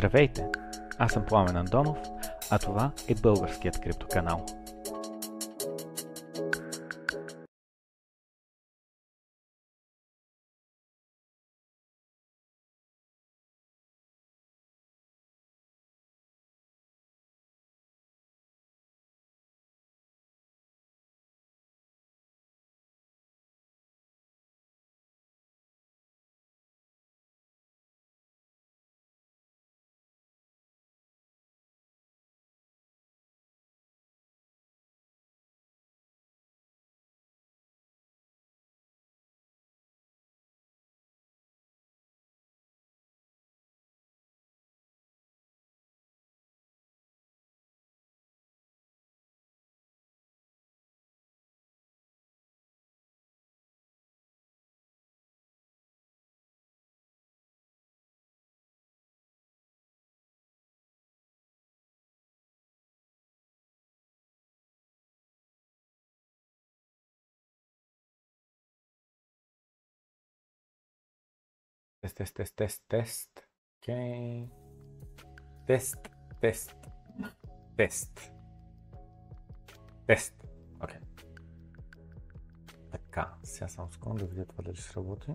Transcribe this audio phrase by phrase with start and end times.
[0.00, 0.46] Здравейте!
[0.98, 1.98] Аз съм Пламен Андонов,
[2.50, 4.46] а това е българският криптоканал.
[72.00, 73.30] Тест, тест, тест, тест, тест.
[73.78, 74.48] Окей.
[75.66, 76.08] Тест,
[76.40, 76.74] тест,
[77.76, 78.32] тест.
[80.06, 80.46] Тест.
[80.84, 81.00] Окей.
[82.90, 85.34] Така, сега само секунда да видя това дали ще работи.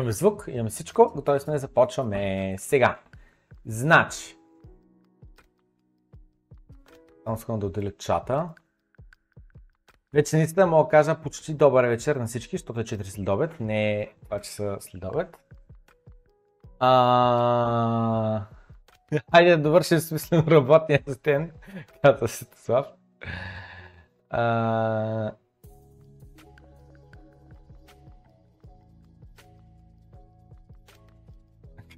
[0.00, 1.12] Имаме звук, имаме всичко.
[1.14, 2.98] Готови сме да започваме сега.
[3.66, 4.36] Значи.
[7.24, 8.48] Само искам да отделя чата.
[10.14, 14.00] Вече наистина мога да кажа почти добър вечер на всички, защото е 4 следобед, не
[14.00, 15.36] е 2 часа следобед.
[16.78, 18.46] А...
[19.32, 21.52] Хайде да довършим смислено работния ден,
[22.02, 22.86] каза Светослав.
[24.30, 25.32] А...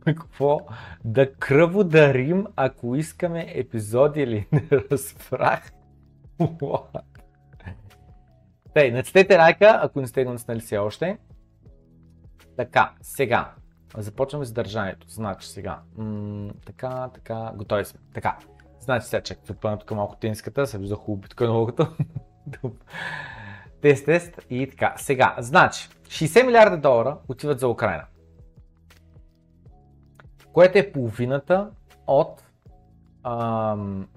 [0.05, 0.61] Какво?
[1.05, 5.73] Да кръводарим, ако искаме епизоди или не разбрах?
[8.75, 11.19] Тей, нацетете лайка, ако не сте го наснали все още.
[12.57, 13.53] Така, сега.
[13.97, 15.07] Започваме с държанието.
[15.11, 15.81] Значи сега.
[15.97, 18.01] М- така, така, готови сме.
[18.15, 18.39] Така.
[18.81, 21.87] Значи сега чакай, запълня тук малко тениската, се вижда хубаво биткоиновото.
[23.83, 24.95] тест, тест и така.
[24.97, 28.05] Сега, значи, 60 милиарда долара отиват за Украина
[30.53, 31.71] което е половината
[32.07, 32.43] от
[33.25, 34.09] ам,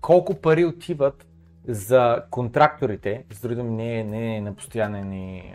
[0.00, 1.26] колко пари отиват
[1.68, 5.54] за контракторите, с други не, не е на постоянен ни,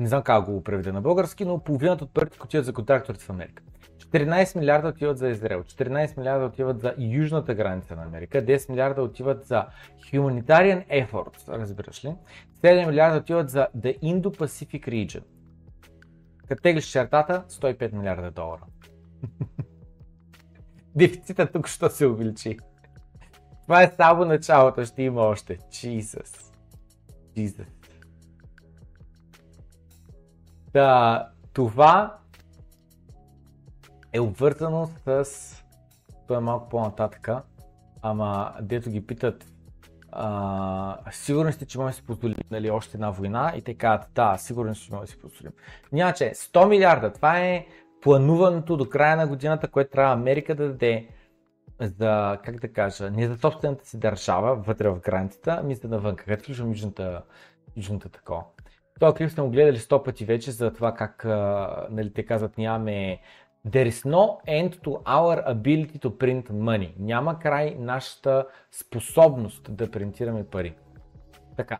[0.00, 3.30] не знам как го преведа на български, но половината от парите отиват за контракторите в
[3.30, 3.62] Америка.
[3.98, 9.02] 14 милиарда отиват за Израел, 14 милиарда отиват за южната граница на Америка, 10 милиарда
[9.02, 9.66] отиват за
[10.12, 12.14] Humanitarian Efforts, разбираш ли?
[12.62, 15.22] 7 милиарда отиват за The Indo-Pacific Region.
[16.48, 18.62] Като теглиш чертата, 105 милиарда долара.
[20.94, 22.58] Дефицита тук що се увеличи.
[23.62, 25.58] Това е само началото, ще има още.
[25.58, 26.52] Jesus.
[27.36, 27.66] Jesus.
[30.72, 32.18] Да, това
[34.12, 35.24] е обвързано с...
[36.26, 37.42] Това е малко по-нататъка.
[38.02, 39.51] Ама, дето ги питат
[40.12, 40.98] а,
[41.52, 44.74] сте, че може да си позволим нали, още една война и те казват, да, сигурен
[44.74, 45.52] сте, че може да си позволим.
[45.92, 47.66] Няма че 100 милиарда, това е
[48.02, 51.08] плануваното до края на годината, което трябва Америка да даде
[51.80, 56.16] за, как да кажа, не за собствената си държава, вътре в границата, ами за навън,
[56.16, 57.22] където включвам южната,
[57.76, 58.44] южната такова.
[58.94, 61.24] Това клип сме го гледали 100 пъти вече за това как
[61.90, 63.20] нали, те казват нямаме
[63.64, 66.94] There is no end to our ability to print money.
[66.98, 70.74] Няма край нашата способност да принтираме пари.
[71.56, 71.78] Така.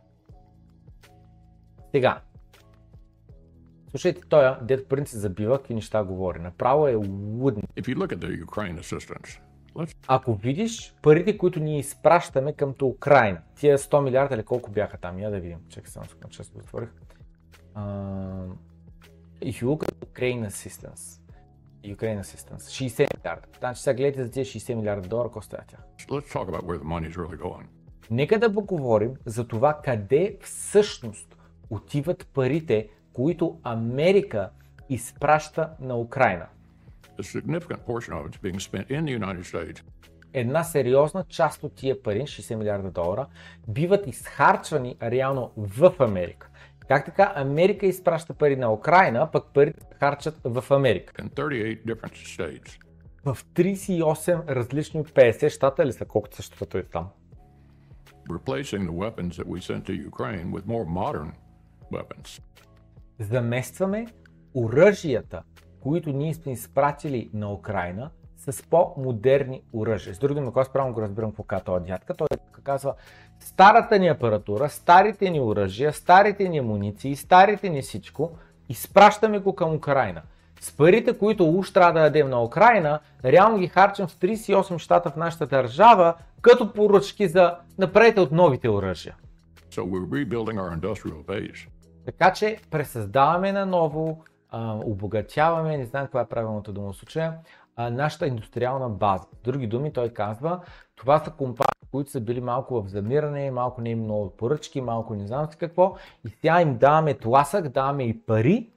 [1.91, 2.21] Сега.
[3.91, 6.39] Слушайте, той, дед принт се забива, какви неща говори.
[6.39, 7.63] Направо е луден.
[7.77, 9.41] If you look at the Ukraine assistance,
[9.75, 14.99] let's Ако видиш парите, които ние изпращаме към Украина, тия 100 милиарда или колко бяха
[14.99, 15.59] там, я да видим.
[15.69, 16.89] Чакай само секунда, че го отворих.
[17.77, 18.51] Uh,
[19.41, 21.22] if you look at Ukraine assistance,
[21.85, 22.89] Ukraine Assistance.
[22.89, 23.47] 60 милиарда.
[23.59, 25.81] Значи сега гледайте за тези 60 милиарда долара, какво става тях.
[26.09, 27.65] let's talk about where the money's really going.
[28.11, 31.37] Нека да поговорим за това къде всъщност
[31.71, 34.51] отиват парите, които Америка
[34.89, 36.47] изпраща на Украина.
[37.19, 39.83] A significant portion of it's being spent in the United States
[40.33, 43.27] Една сериозна част от тия пари, 60 милиарда долара,
[43.69, 46.49] биват изхарчвани реално в Америка.
[46.93, 51.13] Как така Америка изпраща пари на Украина, пък парите харчат в Америка?
[51.23, 52.79] in 38 different states.
[53.25, 57.09] В 38 различни 50 щата ли са, колкото щата е там?
[58.31, 61.31] replacing the weapons that we sent to Ukraine with more modern
[61.93, 62.43] weapons.
[63.19, 64.07] заместваме
[64.55, 65.43] оръжията,
[65.81, 70.15] които ние сме изпратили на Украина с по-модерни оръжия.
[70.15, 72.27] С други думи, когато правилно го разбирам какво казва този дядка, той
[72.65, 72.95] казва
[73.43, 78.31] старата ни апаратура, старите ни оръжия, старите ни амуниции, старите ни всичко,
[78.69, 80.23] изпращаме го към Украина.
[80.61, 85.11] С парите, които уж трябва да дадем на Украина, реално ги харчим в 38 щата
[85.11, 89.17] в нашата държава, като поръчки за направете от новите оръжия.
[89.71, 91.67] So.
[92.05, 94.25] Така че пресъздаваме наново,
[94.85, 97.35] обогатяваме, не знам каква е правилната дума в случая,
[97.79, 99.25] нашата индустриална база.
[99.41, 100.61] С други думи, той казва,
[100.97, 105.15] това са компании, които са били малко в замиране, малко не им много поръчки, малко
[105.15, 105.95] не знам си какво.
[106.27, 108.71] И сега им даваме тласък, даваме и пари,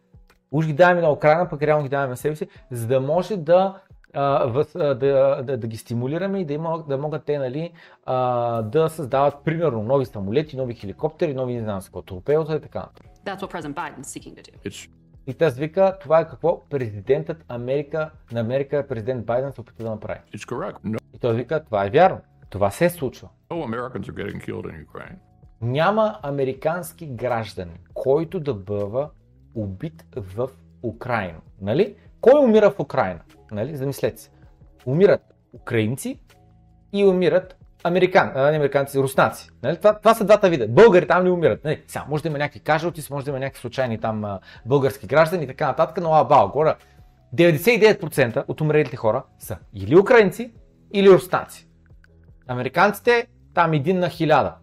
[0.51, 3.37] уж ги даваме на Украина, пък реално ги даваме на себе си, за да може
[3.37, 3.79] да
[4.13, 7.71] а, въз- а, да, да, да ги стимулираме и да, има, да могат те нали,
[8.05, 12.61] а, да създават примерно нови самолети, нови хеликоптери, нови не знам си какво, торпедота и
[12.61, 12.79] така.
[12.79, 13.05] нататък.
[13.25, 14.69] That's what President Biden's seeking to do.
[14.69, 14.89] It's
[15.27, 19.89] И тази вика, това е какво президентът Америка, на Америка, президент Байден се опита да
[19.89, 20.19] направи.
[20.35, 20.75] it's correct.
[20.85, 22.17] No, И той вика, това е вярно.
[22.49, 23.29] Това се случва.
[24.45, 25.15] killed in Ukraine.
[25.61, 29.09] Няма американски гражданин, който да бъва
[29.55, 30.49] убит в
[30.83, 31.39] Украина.
[31.61, 31.95] Нали?
[32.21, 33.19] Кой умира в Украина?
[33.51, 33.75] Нали?
[33.75, 34.29] Замислете се.
[34.85, 35.21] Умират
[35.53, 36.19] украинци
[36.93, 39.49] и умират американ, а, не американци, руснаци.
[39.63, 39.77] Нали?
[39.77, 40.67] Това, това са двата вида.
[40.67, 41.63] Българи там не умират.
[41.63, 41.83] Нали?
[41.87, 45.43] Сега, може да има някакви кажалти, може да има някакви случайни там а, български граждани
[45.43, 46.75] и така нататък, но абал, горе
[47.35, 50.53] 99% от умрелите хора са или украинци,
[50.93, 51.67] или руснаци.
[52.47, 54.55] Американците там един на хиляда.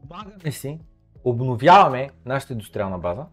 [0.00, 0.80] Помагаме си,
[1.24, 3.26] обновяваме нашата индустриална база,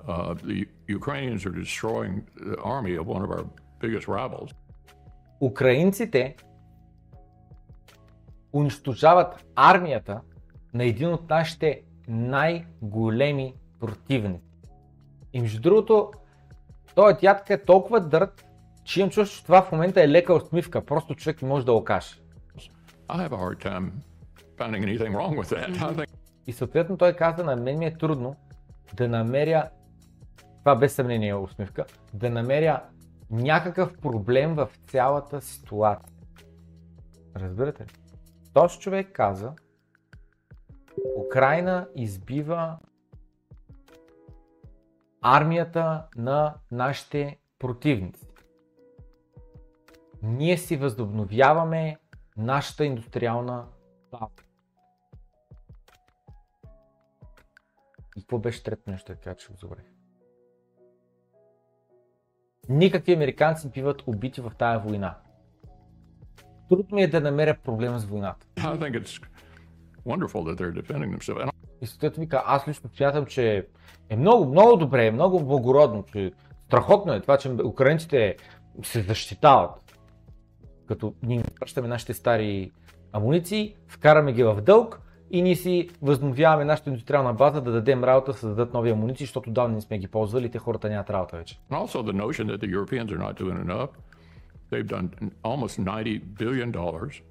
[0.00, 0.66] Uh, the
[0.98, 2.14] Ukrainians are destroying
[2.50, 3.44] the army of one of our
[3.80, 4.54] biggest rivals.
[5.40, 6.36] украинците
[8.52, 10.20] унищожават армията
[10.74, 14.44] на един от нашите най-големи противници.
[15.32, 16.10] И между другото,
[16.94, 18.44] този дядка е толкова дърт,
[18.84, 20.84] че имам чувство, че това в момента е лека усмивка.
[20.84, 22.14] Просто човек не може да го каже.
[24.58, 26.06] Think
[26.46, 28.36] И съответно той каза, на мен ми е трудно
[28.94, 29.70] да намеря,
[30.58, 32.82] това без съмнение е усмивка, да намеря
[33.30, 36.12] някакъв проблем в цялата ситуация.
[37.36, 37.88] Разбирате ли?
[38.52, 39.52] Този човек каза,
[41.26, 42.78] Украина избива
[45.22, 48.26] армията на нашите противници.
[50.22, 51.96] Ние си възобновяваме
[52.36, 53.66] нашата индустриална
[54.10, 54.26] база.
[58.16, 59.84] И какво беше трето нещо, така че забравих?
[62.68, 65.18] Никакви американци не биват убити в тая война.
[66.68, 68.46] Трудно ми е да намеря проблема с войната.
[68.56, 69.22] I think it's
[70.06, 71.49] wonderful that they're defending themselves.
[71.82, 73.66] И съответно вика, аз лично смятам, че
[74.08, 76.32] е много, много добре, много благородно, че
[76.66, 78.36] страхотно е това, че украинците
[78.82, 79.98] се защитават.
[80.88, 82.70] Като ние пращаме нашите стари
[83.12, 88.32] амуниции, вкараме ги в дълг и ние си възновяваме нашата индустриална база да дадем работа,
[88.32, 91.36] да създадат нови амуниции, защото давно не сме ги ползвали и те хората нямат работа
[91.36, 91.60] вече.
[91.70, 93.90] also the notion that the Europeans are not doing enough.
[94.70, 95.08] They've done
[95.42, 97.22] almost 90 billion dollars.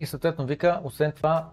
[0.00, 1.50] И съответно вика, освен това,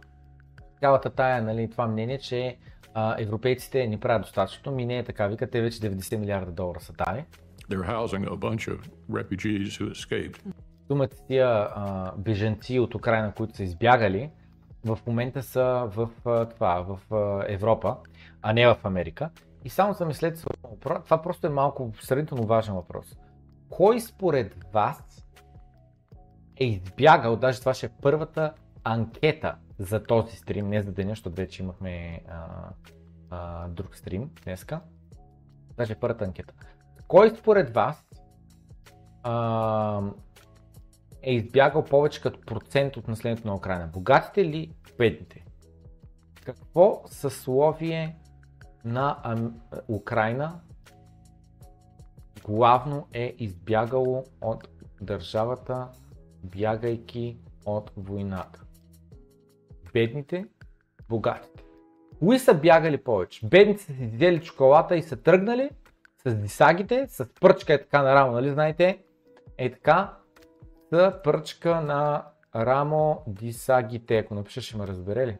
[0.79, 2.57] цялата тая, нали, това мнение, че
[2.93, 6.79] а, европейците ни правят достатъчно, ми не е така, вика, те вече 90 милиарда долара
[6.79, 7.23] са дали.
[10.88, 14.29] Думата тия а, бежанци от Украина, които са избягали,
[14.85, 17.97] в момента са в а, това, в а, Европа,
[18.41, 19.29] а не в Америка.
[19.63, 20.47] И само замислете се,
[21.05, 23.17] това просто е малко сравнително важен въпрос.
[23.69, 25.25] Кой според вас
[26.57, 31.35] е избягал, даже това ще е първата анкета за този стрим, не за деня, защото
[31.35, 32.69] вече имахме а,
[33.29, 34.81] а, друг стрим днеска.
[35.77, 36.53] Даже е първата анкета.
[37.07, 38.05] Кой според вас
[39.23, 40.01] а,
[41.21, 43.88] е избягал повече като процент от населението на Украина?
[43.88, 45.45] Богатите или бедните?
[46.45, 48.17] Какво съсловие
[48.85, 49.61] на Ам...
[49.88, 50.59] Украина
[52.43, 54.67] главно е избягало от
[55.01, 55.88] държавата,
[56.43, 58.64] бягайки от войната?
[59.95, 60.45] Бедните,
[61.10, 61.63] богатите.
[62.19, 63.47] Кои са бягали повече?
[63.47, 65.69] Бедните са си взели чоколата и са тръгнали
[66.25, 69.03] с дисагите, с пръчка е така на рамо, нали знаете?
[69.58, 70.17] Е така,
[70.91, 74.17] с пръчка на рамо дисагите.
[74.17, 75.38] Ако напиша ще ме разбере ли?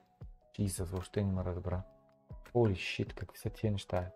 [0.60, 1.82] Jesus, въобще не ме разбра.
[2.54, 3.98] Holy shit, какви са тия неща?
[3.98, 4.10] е?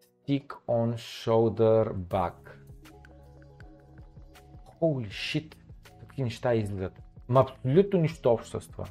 [0.00, 2.50] Stick on shoulder back.
[4.80, 5.54] Holy shit,
[6.00, 7.03] какви неща излизат.
[7.28, 8.84] Ма абсолютно нищо общо с това.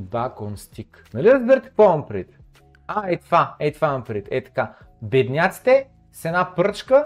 [0.00, 1.14] Back on stick.
[1.14, 2.38] Нали разбирате какво имам пред?
[2.86, 4.28] А, е това, е това имам пред.
[4.30, 4.74] Е така.
[5.02, 7.04] Бедняците с една пръчка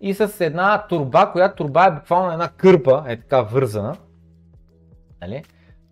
[0.00, 3.96] и с една турба, която турба е буквално една кърпа, е така вързана.
[5.20, 5.44] Нали?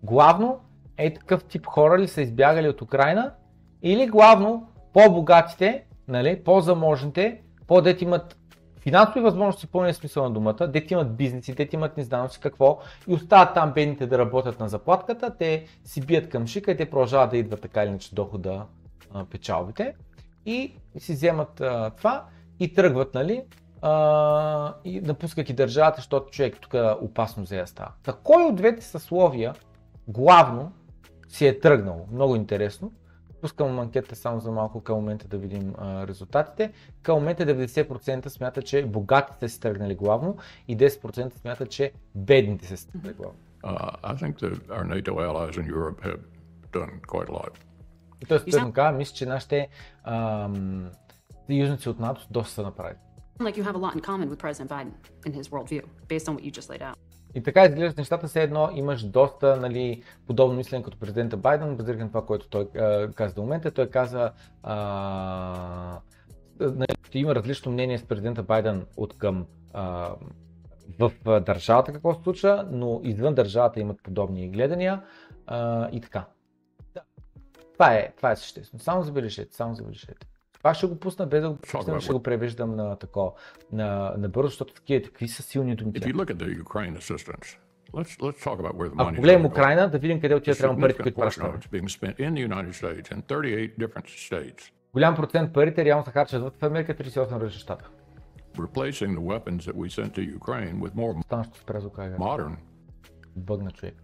[0.03, 0.61] Главно
[0.96, 3.35] е такъв тип хора ли са избягали от Украина
[3.83, 8.39] или главно по-богатите, нали, по-заможните, по-дет имат
[8.81, 12.79] финансови възможности пълния смисъл на думата, дете имат бизнеси, дете имат не знам си какво
[13.09, 16.90] и остават там бедните да работят на заплатката, те си бият към шика и те
[16.90, 18.62] продължават да идват така или иначе дохода
[19.31, 19.95] печалбите
[20.47, 22.25] и си вземат а, това
[22.61, 23.43] и тръгват, нали,
[23.83, 27.93] а, и напускайки държавата, защото човек тук опасно зея става.
[28.03, 29.55] Та кой от двете съсловия
[30.09, 30.73] главно
[31.29, 32.07] си е тръгнал?
[32.12, 32.93] Много интересно.
[33.40, 36.72] Пускам анкета само за малко към момента да видим а, резултатите.
[37.03, 40.37] Към момента 90% смята, че богатите са тръгнали главно
[40.68, 43.38] и 10% смята, че бедните са тръгнали главно.
[43.62, 46.20] Uh, I think that our NATO allies in Europe have
[46.72, 47.53] done quite a lot.
[48.22, 48.38] И т.е.
[48.38, 49.68] точно така, мисля, че нашите
[50.05, 50.90] ам,
[51.46, 52.98] съюзници от НАТО доста са направили.
[53.38, 54.92] Like you have a lot in common with President Biden
[55.26, 56.96] and his worldview, based on what you just laid out.
[57.35, 62.03] И така изглеждат нещата, все едно имаш доста нали, подобно мислене като президента Байден, базирайки
[62.03, 63.71] на това, което той а, каза до момента.
[63.71, 66.01] Той каза, а,
[66.61, 69.47] нали, има различно мнение с президента Байден от към
[70.99, 75.03] в държавата какво се случва, но извън държавата имат подобни гледания
[75.47, 76.25] а, и така.
[76.95, 77.01] Да.
[77.73, 78.83] Това е, това е съществено.
[78.83, 80.27] Само забележете, само забележете.
[80.61, 83.35] Това ще го пусна без да го пусна, ще го превеждам на тако,
[83.73, 85.92] на, на бързо, защото такива, какви са силни думи.
[88.99, 91.59] Ако погледнем Украина, да видим къде отиват реално парите, които пращаме.
[91.59, 96.05] it's being spent in the United States in 38 different states, Голям процент парите реално
[96.05, 97.90] се харчат в Америка, 38 различни щата.
[98.59, 101.14] replacing the weapons that we sent to Ukraine with more
[102.18, 102.57] modern
[103.37, 103.94] бъгна човек.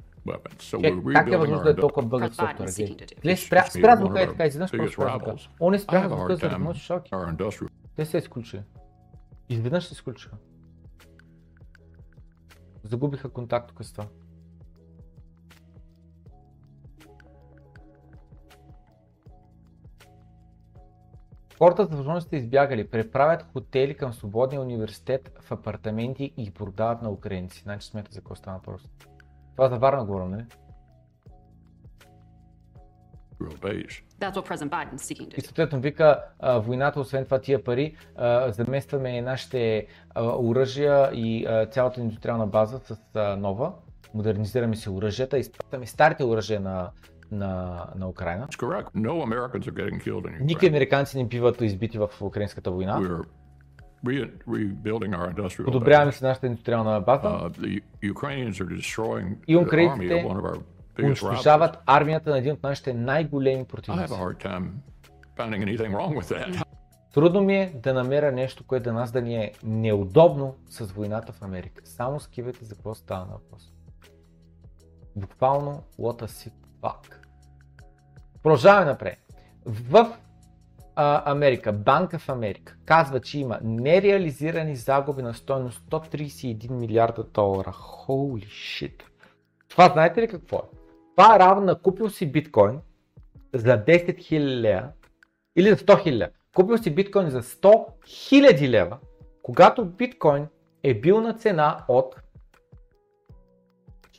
[0.83, 2.71] Е, как е възможно да е толкова софтуера?
[2.71, 3.37] seeking Гледай.
[3.37, 5.31] спря, спря звука е така, изведнъж просто biggest спря звука.
[5.31, 5.49] rivals.
[5.61, 8.63] О, не a звука, Те се изключиха.
[9.49, 10.37] Изведнъж се изключиха.
[12.85, 14.07] Загубиха контакт тук с това.
[21.59, 27.03] Хората с възможност сте избягали, преправят хотели към свободния университет в апартаменти и ги продават
[27.03, 27.63] на украинци.
[27.63, 28.89] Значи смята за какво стана просто.
[29.57, 30.45] Това за Варна говорим, нали?
[33.41, 34.03] base.
[34.21, 37.65] That's what President Biden is seeking to И съответно вика а, войната, освен това тия
[37.65, 39.87] пари, а, заместваме нашите
[40.19, 43.73] оръжия и а, цялата индустриална база с а, нова.
[44.15, 46.91] Модернизираме си оръжията, изпращаме старите оръжия на,
[47.31, 48.49] на, на Украина.
[48.49, 53.23] No Americans are getting killed in Никакви американци не биват избити в украинската война.
[55.65, 57.29] Подобряваме си нашата индустриална база.
[57.29, 57.83] Uh,
[59.49, 60.27] И украинците
[61.03, 64.15] унищожават армията на един от нашите най-големи противници.
[67.15, 71.33] Трудно ми е да намеря нещо, което да нас да ни е неудобно с войната
[71.33, 71.83] в Америка.
[71.85, 73.73] Само скивайте за какво става на въпрос.
[75.17, 77.17] Буквално what a sick fuck.
[78.43, 79.19] Продължаваме напред.
[79.67, 80.17] В
[80.97, 87.73] а, Америка, Банка в Америка казва, че има нереализирани загуби на стойност 131 милиарда долара.
[87.73, 89.03] Holy shit.
[89.69, 90.77] Това знаете ли какво е?
[91.17, 92.81] Това е равно на купил си биткоин
[93.55, 94.89] за 10 000 лева
[95.57, 96.31] или за 100 000 лева.
[96.55, 98.99] Купил си биткоин за 100 000 лева,
[99.43, 100.47] когато биткоин
[100.83, 102.17] е бил на цена от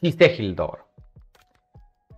[0.04, 0.84] 60 000 долара.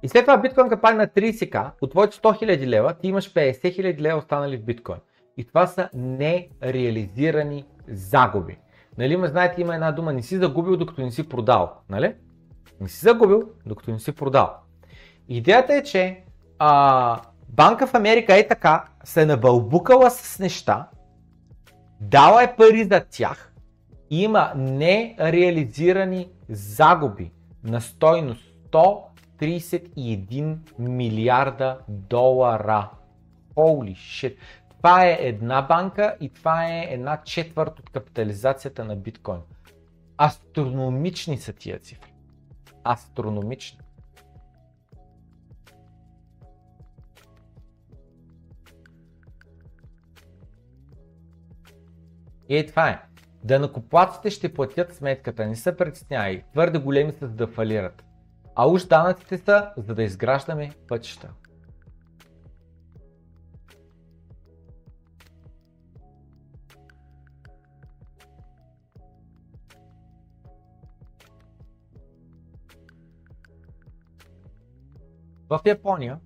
[0.04, 3.62] И след това биткоин падне на 30к, от твоите 100 000 лева, ти имаш 50
[3.62, 5.00] 000 лева останали в биткоин.
[5.38, 8.58] И това са нереализирани загуби.
[8.98, 11.74] Нали, ме знаете, има една дума, не си загубил докато не си продал.
[11.90, 12.16] Нали?
[12.82, 14.54] Не си загубил докато не си продал.
[15.30, 16.24] Идеята е, че
[16.60, 20.88] а, Банка в Америка е така, се е набълбукала с неща,
[22.02, 23.50] дала е пари за тях
[24.10, 27.32] има нереализирани загуби
[27.64, 28.54] на стойност
[29.40, 32.90] 131 милиарда долара.
[33.56, 34.38] Holy shit!
[34.78, 39.42] Това е една банка и това е една четвърт от капитализацията на биткоин.
[40.18, 42.14] Астрономични са тия цифри.
[42.84, 43.80] Астрономични.
[52.50, 53.02] И е, това е.
[53.44, 56.44] Данакоплаците ще платят сметката, не се притеснявай.
[56.52, 58.09] Твърде големи са да фалират.
[58.62, 61.34] А уж данъците са за да изграждаме пътища.
[75.50, 76.20] В Япония,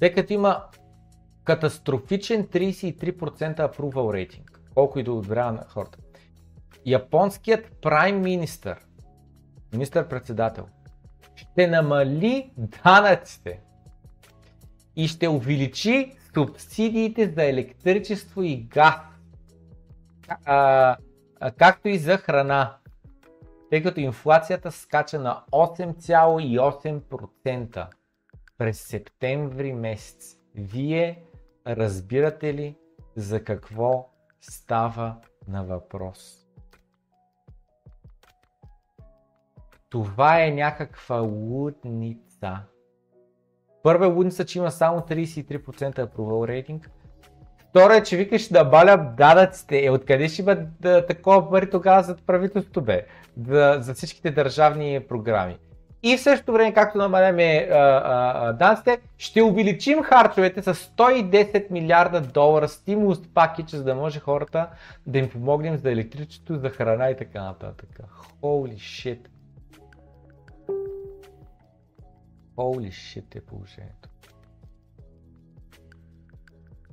[0.00, 0.64] тъй като има
[1.44, 6.01] катастрофичен 33% approval рейтинг, колко и да одобрява на хората.
[6.86, 8.78] Японският прайм министър,
[9.72, 10.66] министър-председател,
[11.34, 13.60] ще намали данъците
[14.96, 18.94] и ще увеличи субсидиите за електричество и газ,
[20.44, 20.96] а,
[21.40, 22.76] а, както и за храна,
[23.70, 27.86] тъй като инфлацията скача на 8,8%
[28.58, 30.36] през септември месец.
[30.54, 31.22] Вие
[31.66, 32.76] разбирате ли
[33.16, 34.08] за какво
[34.40, 35.16] става
[35.48, 36.41] на въпрос?
[39.92, 42.58] Това е някаква лудница.
[43.82, 46.90] Първа е лудница, че има само 33% approval рейтинг.
[47.58, 49.84] Втора е, че викаш да баля данъците.
[49.84, 53.06] Е, откъде ще има да, такова пари тогава за правителството, бе?
[53.36, 55.56] Да, за всичките държавни програми.
[56.02, 57.68] И в същото време, както намаляме
[58.58, 64.68] данците, ще увеличим харчовете с 110 милиарда долара стимулус пакет, за да може хората
[65.06, 67.88] да им помогнем за електричество, за храна и така нататък.
[68.42, 69.18] Holy shit.
[72.56, 74.08] Holy shit е положението.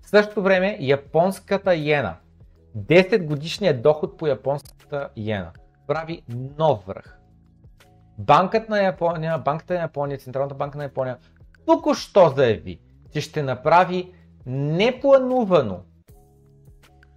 [0.01, 2.15] В същото време японската иена.
[2.77, 5.51] 10 годишният доход по японската иена
[5.89, 6.23] прави
[6.57, 7.19] нов връх.
[8.17, 11.17] Банката на Япония, банката на Япония, Централната банка на Япония
[11.65, 12.79] току-що заяви,
[13.11, 14.13] че ще направи
[14.45, 15.79] непланувано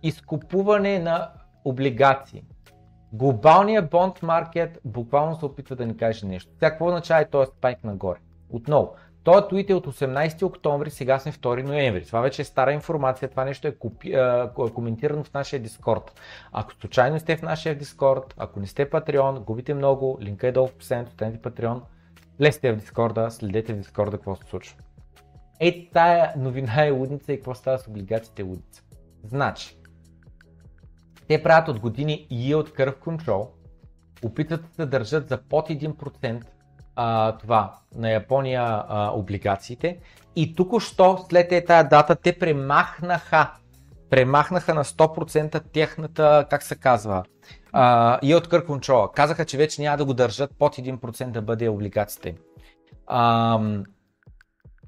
[0.02, 1.32] изкупуване на
[1.64, 2.44] облигации.
[3.12, 6.50] Глобалният бонд маркет буквално се опитва да ни каже нещо.
[6.54, 8.18] Сега какво означава този спайк нагоре?
[8.52, 12.04] Отново, този твит е от 18 октомври, сега сме 2 ноември.
[12.04, 16.20] Това вече е стара информация, това нещо е купи, а, коментирано в нашия Дискорд.
[16.52, 20.66] Ако случайно сте в нашия Дискорд, ако не сте Патреон, губите много, линка е долу
[20.66, 21.82] в описанието, станете Патреон,
[22.38, 24.76] влезте в Дискорда, следете в Дискорда какво се случва.
[25.60, 28.82] Ей, тая новина е лудница и какво става с облигациите лудница.
[29.24, 29.76] Значи,
[31.28, 33.48] те правят от години yield curve control,
[34.24, 36.44] опитват да държат за под 1%
[36.96, 39.98] а, това на Япония а, облигациите
[40.36, 43.50] и тук-що след е тази дата те премахнаха
[44.12, 47.24] премахнаха на 100% техната, как се казва,
[47.72, 49.12] а, и от Control.
[49.12, 52.34] Казаха, че вече няма да го държат под 1% да бъде облигациите.
[53.06, 53.60] А,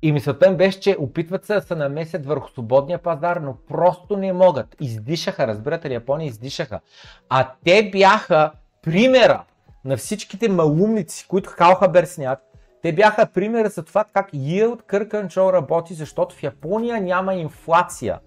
[0.02, 4.16] и мисълта им беше, че опитват се да се намесят върху свободния пазар, но просто
[4.16, 4.76] не могат.
[4.80, 6.80] Издишаха, разбирате ли, Япония издишаха.
[7.28, 8.50] А те бяха
[8.82, 9.44] примера
[9.84, 12.38] на всичките малумници, които халха берснят,
[12.82, 18.20] те бяха примера за това как Yield Curve Control работи, защото в Япония няма инфлация.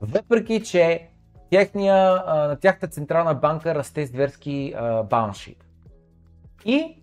[0.00, 1.08] Въпреки, че
[1.50, 4.74] техния, на тяхната централна банка расте зверски
[5.10, 5.64] балансшит.
[6.64, 7.02] И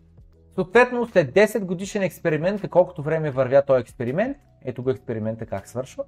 [0.56, 6.04] съответно след 10 годишен експеримент, колкото време вървя този експеримент, ето го експеримента как свършва,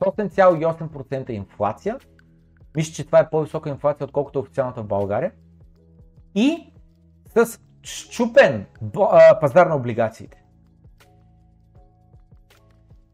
[0.00, 1.98] 8,8% инфлация,
[2.76, 5.32] мисля, че това е по-висока инфлация, отколкото официалната в България,
[6.34, 6.72] и
[7.44, 8.66] с щупен
[9.40, 10.42] пазар на облигациите.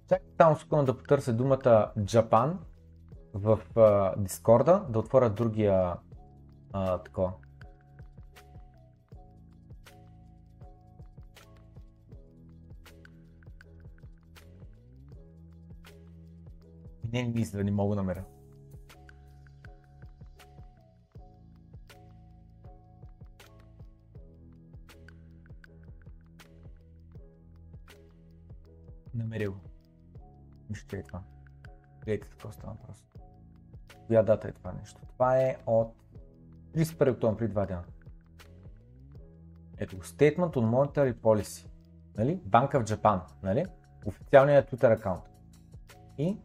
[0.09, 2.57] Чакай само секунда да потърся думата Japan
[3.35, 3.59] в
[4.17, 5.95] Дискорда, да отворя другия
[6.73, 7.33] а, такова.
[17.13, 18.25] Не мисля, не мога да намеря.
[29.14, 29.61] Намери го.
[30.70, 31.22] Вижте е това.
[32.05, 33.18] Гледайте какво става просто.
[34.07, 35.01] Коя дата е това нещо?
[35.09, 35.94] Това е от
[36.75, 37.85] 31 октомври, два дена.
[39.79, 40.03] Ето го.
[40.03, 41.68] Statement on Monetary Policy.
[42.16, 42.40] Нали?
[42.44, 43.20] Банка в Japan.
[43.42, 43.66] Нали?
[44.07, 45.22] Официалният Twitter аккаунт.
[46.18, 46.38] И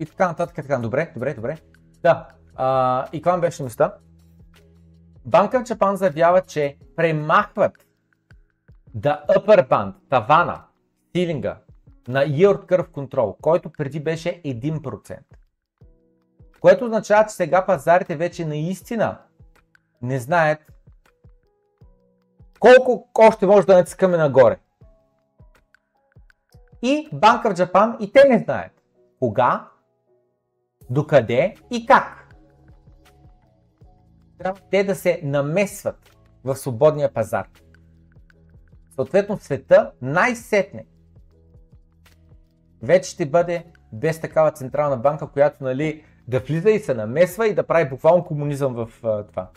[0.00, 0.56] и така нататък.
[0.56, 0.78] Така.
[0.78, 1.58] Добре, добре, добре.
[2.02, 3.94] Да, а, и каква беше места?
[5.24, 7.86] Банка в Japan заявява, че премахват
[8.96, 10.64] the upper band, тавана,
[11.16, 11.58] силинга
[12.08, 15.18] на yield curve control, който преди беше 1%.
[16.60, 19.18] Което означава, че сега пазарите вече наистина
[20.02, 20.58] не знаят
[22.60, 24.58] колко още може да натискаме нагоре.
[26.82, 28.72] И Банка в Japan и те не знаят
[29.20, 29.68] кога,
[30.90, 32.34] докъде и как.
[34.38, 37.46] Трябва те да се намесват в свободния пазар.
[38.94, 40.86] Съответно света най-сетне
[42.82, 47.54] вече ще бъде без такава централна банка, която нали, да влиза и се намесва и
[47.54, 49.50] да прави буквално комунизъм в а, това.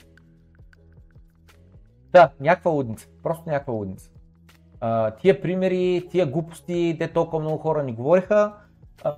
[2.12, 3.08] Да, някаква лудница.
[3.24, 4.10] Просто някаква лудница.
[4.80, 8.54] А, тия примери, тия глупости, де толкова много хора ни говориха,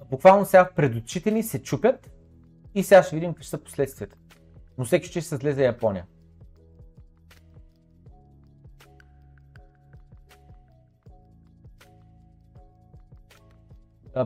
[0.09, 2.11] буквално сега пред очите ни се чупят
[2.75, 4.17] и сега ще видим какви са последствията.
[4.77, 6.05] Но всеки ще се слезе Япония.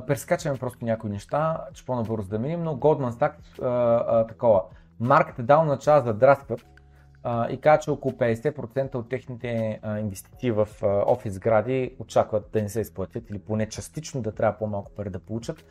[0.08, 3.65] прескачаме просто някои неща, че по-набързо да минем, но Goldman Sachs а,
[4.08, 4.63] а, такова.
[5.00, 6.65] Маркът е дал начало да драскват
[7.49, 12.82] и каза, че около 50% от техните инвестиции в офис сгради очакват да не се
[12.82, 15.65] изплатят или поне частично да трябва по-малко пари да получат,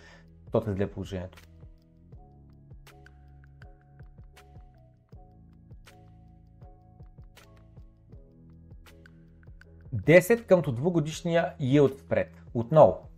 [0.45, 1.39] защото е зле положението.
[9.93, 12.29] Десет къмто двугодишния yield spread.
[12.55, 13.09] Отново,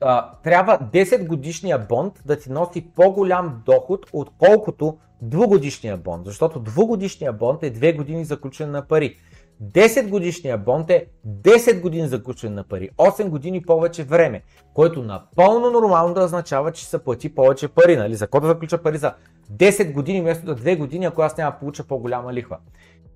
[0.00, 6.24] а, трябва 10 годишния бонд да ти носи по-голям доход, отколкото двугодишния бонд.
[6.24, 9.16] Защото двугодишния бонд е 2 години заключен на пари.
[9.62, 14.42] 10 годишния бонд е 10 години заключен на пари, 8 години повече време,
[14.74, 17.96] което напълно нормално да означава, че се плати повече пари.
[17.96, 18.14] Нали?
[18.14, 19.14] За кой да заключа пари за
[19.52, 22.58] 10 години вместо да 2 години, ако аз няма получа по-голяма лихва.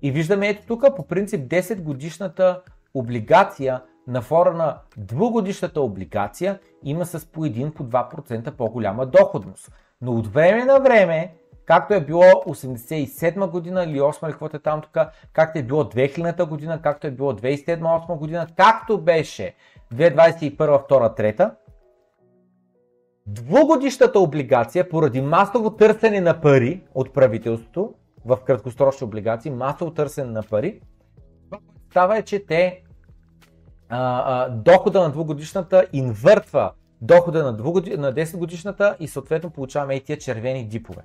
[0.01, 2.61] И виждаме ето тук, по принцип 10 годишната
[2.93, 9.71] облигация на фора на двугодишната облигация има с по 1 по 2% по-голяма доходност.
[10.01, 11.35] Но от време на време,
[11.71, 14.97] както е било 87 година или 8 или каквото е там тук,
[15.33, 19.55] както е било 2000 година, както е било 2007-2008 година, както беше
[19.93, 21.51] 2021, 2, 3,
[23.25, 27.93] двугодишната облигация поради масово търсене на пари от правителството
[28.25, 30.81] в краткосрочни облигации, масово търсене на пари,
[31.89, 32.83] става е, че те
[33.89, 40.17] а, а, дохода на двугодишната инвъртва дохода на 10 годишната и съответно получаваме и тия
[40.17, 41.01] червени дипове.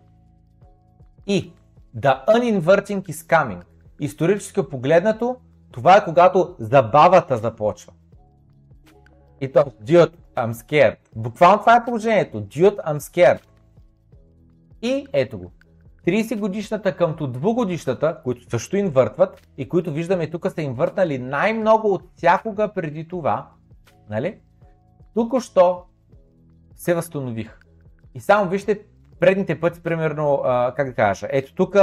[1.26, 1.52] И
[1.96, 3.62] the uninverting is coming.
[4.00, 5.36] Исторически погледнато,
[5.72, 7.92] това е когато забавата започва.
[9.40, 10.96] И то, dude, I'm scared.
[11.16, 12.42] Буквално това е положението.
[12.42, 13.40] Dude, I'm scared.
[14.82, 15.52] И ето го.
[16.06, 21.88] 30 годишната къмто 2 годишната, които също инвъртват и които виждаме тук са инвъртнали най-много
[21.88, 23.50] от всякога преди това,
[24.10, 24.38] нали?
[25.14, 25.84] Тук що
[26.76, 27.58] се възстанових.
[28.14, 28.80] И само вижте
[29.20, 31.76] предните пъти, примерно, а, как да кажа, ето тук,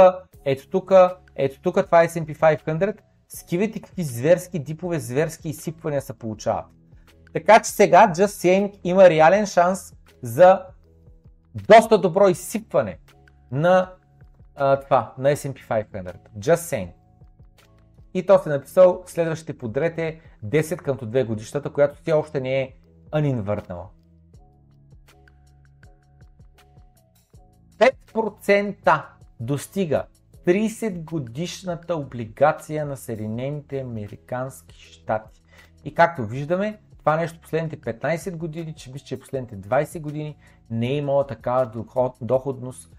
[0.44, 0.92] ето тук,
[1.36, 2.96] ето тук, това е S&P 500,
[3.28, 6.64] скивайте какви зверски дипове, зверски изсипвания се получават.
[7.32, 10.62] Така че сега Just Saying има реален шанс за
[11.54, 12.98] доста добро изсипване
[13.52, 13.92] на
[14.56, 16.14] а, това, на S&P 500.
[16.38, 16.90] Just saying.
[18.14, 19.96] И то се написал следващите подред
[20.44, 22.72] 10 към 2 годишната, която все още не е
[23.14, 23.88] uninvъртнала.
[27.84, 29.04] 5%
[29.40, 30.04] достига
[30.46, 35.42] 30 годишната облигация на Съединените Американски щати.
[35.84, 40.36] И както виждаме, това нещо последните 15 години, че мисля, че последните 20 години
[40.70, 41.84] не е имала такава
[42.20, 42.90] доходност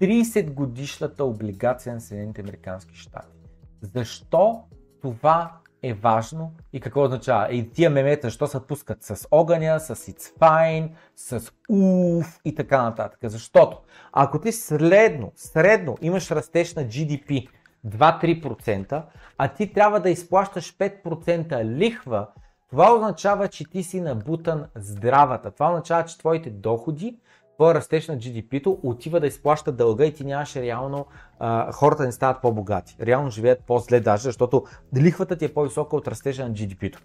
[0.00, 3.38] 30 годишната облигация на Съединените Американски щати.
[3.80, 4.62] Защо
[5.02, 7.52] това е важно и какво означава?
[7.52, 12.82] И тия мемета, защо се пускат с огъня, с it's fine, с уф и така
[12.82, 13.20] нататък.
[13.22, 13.78] Защото
[14.12, 17.48] ако ти средно, средно имаш растеж на GDP
[17.86, 19.02] 2-3%,
[19.38, 22.26] а ти трябва да изплащаш 5% лихва,
[22.70, 25.50] това означава, че ти си набутан здравата.
[25.50, 27.18] Това означава, че твоите доходи
[27.62, 31.06] твой растеж на GDP-то отива да изплаща дълга и ти нямаш реално,
[31.38, 32.96] а, хората не стават по-богати.
[33.00, 34.64] Реално живеят по-зле даже, защото
[34.96, 36.98] лихвата ти е по-висока от растежа на GDP-то.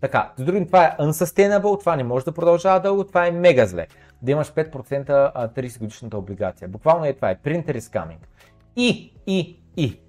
[0.00, 3.66] Така, с другим това е unsustainable, това не може да продължава дълго, това е мега
[3.66, 3.86] зле.
[4.22, 5.06] Да имаш 5%
[5.54, 6.68] 30 годишната облигация.
[6.68, 8.18] Буквално е това е printer is coming.
[8.76, 10.00] И, и, и.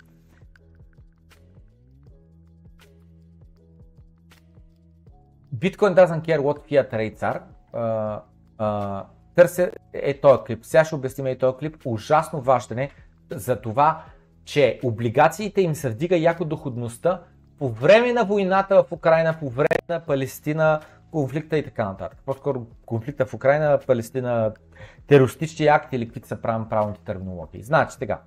[5.55, 7.41] Bitcoin doesn't care what fiat rates are.
[7.73, 8.19] Uh,
[8.59, 10.65] uh, търся е този клип.
[10.65, 11.77] Сега ще обясним и този клип.
[11.85, 12.89] Ужасно важен е
[13.31, 14.03] за това,
[14.45, 17.21] че облигациите им се вдига яко доходността
[17.59, 20.79] по време на войната в Украина, по време на Палестина,
[21.11, 22.19] конфликта и така нататък.
[22.25, 24.53] По-скоро конфликта в Украина, Палестина,
[25.07, 27.63] терористични акти или каквито са правим правилните терминологии.
[27.63, 28.21] Значи така,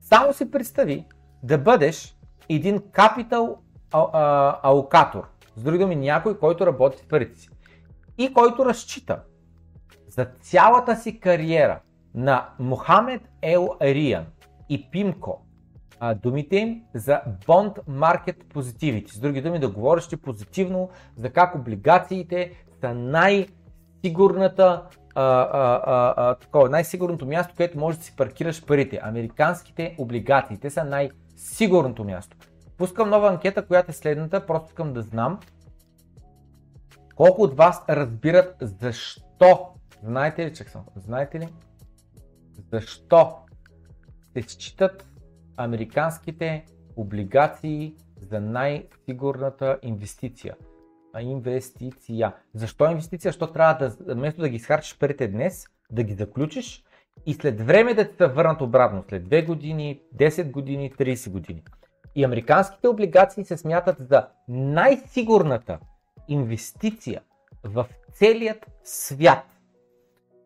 [0.00, 1.04] само си представи
[1.42, 2.16] да бъдеш
[2.48, 3.58] един капитал
[4.62, 7.48] алокатор, с други думи някой, който работи с парите си
[8.18, 9.20] и който разчита
[10.14, 11.80] за цялата си кариера
[12.14, 14.24] на Мохамед Ел Риан
[14.68, 15.44] и Пимко
[16.12, 19.10] думите им за Bond Market Positivity.
[19.10, 24.82] С други думи да говориш позитивно за как облигациите са най-сигурната
[25.14, 29.00] а, а, а, а, такова, най-сигурното място, където можеш да си паркираш парите.
[29.02, 32.36] Американските облигации, те са най-сигурното място.
[32.76, 35.38] Пускам нова анкета, която е следната, просто искам да знам
[37.14, 39.73] колко от вас разбират защо.
[40.04, 40.84] Знаете ли, че съм?
[40.96, 41.48] Знаете ли?
[42.72, 43.36] Защо
[44.32, 45.06] се считат
[45.56, 46.64] американските
[46.96, 50.56] облигации за най-сигурната инвестиция?
[51.20, 52.34] Инвестиция.
[52.54, 53.28] Защо инвестиция?
[53.28, 56.84] Защо трябва да, вместо да ги изхарчиш парите днес, да ги заключиш
[57.26, 61.62] и след време да ти се върнат обратно, след 2 години, 10 години, 30 години.
[62.14, 65.78] И американските облигации се смятат за най-сигурната
[66.28, 67.22] инвестиция
[67.64, 69.53] в целият свят.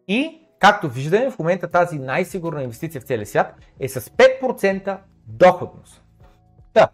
[0.09, 6.03] И, както виждаме, в момента тази най-сигурна инвестиция в целия свят е с 5% доходност.
[6.73, 6.89] Та,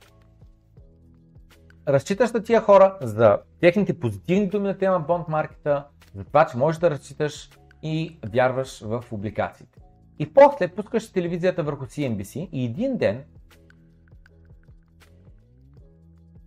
[1.89, 6.57] разчиташ на тия хора за техните позитивни думи на тема бонд маркета, за това, че
[6.57, 7.51] можеш да разчиташ
[7.83, 9.81] и вярваш в облигациите.
[10.19, 13.25] И после пускаш телевизията върху CNBC и един ден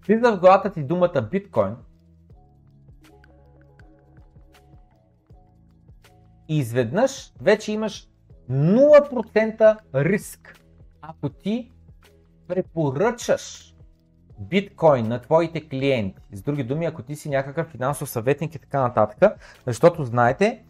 [0.08, 1.76] влиза в главата ти думата биткоин
[6.50, 8.08] и изведнъж вече имаш
[8.52, 10.60] 0% риск,
[11.02, 11.72] ако ти
[12.48, 13.76] препоръчаш
[14.40, 16.22] биткоин на твоите клиенти.
[16.32, 20.64] С други думи, ако ти си някакъв финансов съветник и така нататък, защото знаете,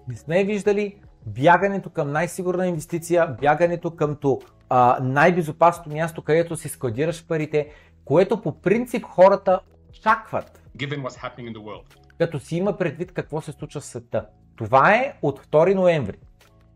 [0.08, 0.94] Не сме виждали
[1.26, 4.16] бягането към най-сигурна инвестиция, бягането към
[4.68, 7.68] а, най-безопасното място, където си складираш парите,
[8.04, 11.96] което по принцип хората очакват, given what's happening in the world.
[12.18, 14.26] като си има предвид какво се случва в света.
[14.56, 16.18] Това е от 2 ноември,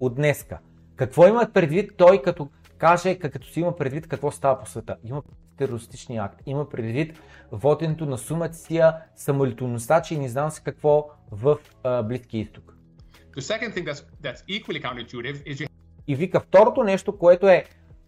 [0.01, 0.59] от днеска.
[0.97, 2.49] Какво има предвид той, като
[2.79, 4.97] каже, като си има предвид какво става по света?
[5.05, 5.23] Има
[5.57, 7.21] терористични акт, има предвид
[7.53, 12.75] воденето на сумация, самолетоносачи и не знам си какво в а, Близкия изток.
[13.37, 15.69] That's, that's
[16.07, 17.65] И вика второто нещо, което е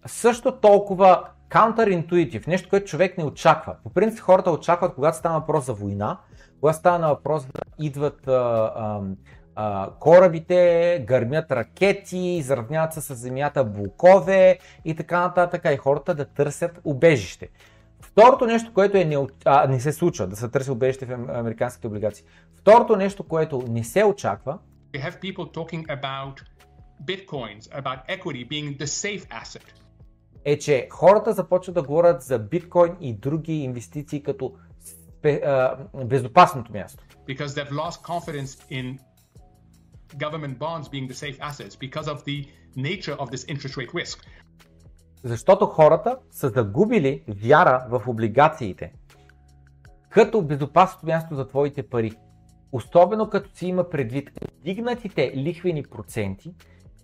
[0.07, 3.77] също толкова counterintuitive, нещо, което човек не очаква.
[3.83, 6.19] По принцип хората очакват, когато става въпрос за война,
[6.61, 8.33] когато става въпрос да идват а,
[8.77, 9.01] а,
[9.57, 16.25] а, корабите, гърмят ракети, изравняват се с земята блокове и така нататък, и хората да
[16.25, 17.49] търсят убежище.
[18.01, 21.31] Второто нещо, което е не, а, не се случва, да се търси убежище в ам-
[21.31, 22.25] американските облигации.
[22.55, 24.59] Второто нещо, което не се очаква,
[24.95, 26.43] you have people talking about
[27.05, 29.63] bitcoins, about equity being the safe asset.
[30.45, 34.55] е, че хората започват да говорят за биткоин и други инвестиции като
[36.05, 37.05] безопасното място.
[37.29, 38.99] because they've lost confidence in
[40.15, 42.47] government bonds being the safe assets because of the
[42.77, 44.27] nature of this interest rate risk.
[45.25, 48.93] Защото хората са загубили вяра в облигациите
[50.11, 52.13] като безопасното място за твоите пари.
[52.73, 54.31] особено като си има предвид
[54.65, 56.55] дигнатите лихвени проценти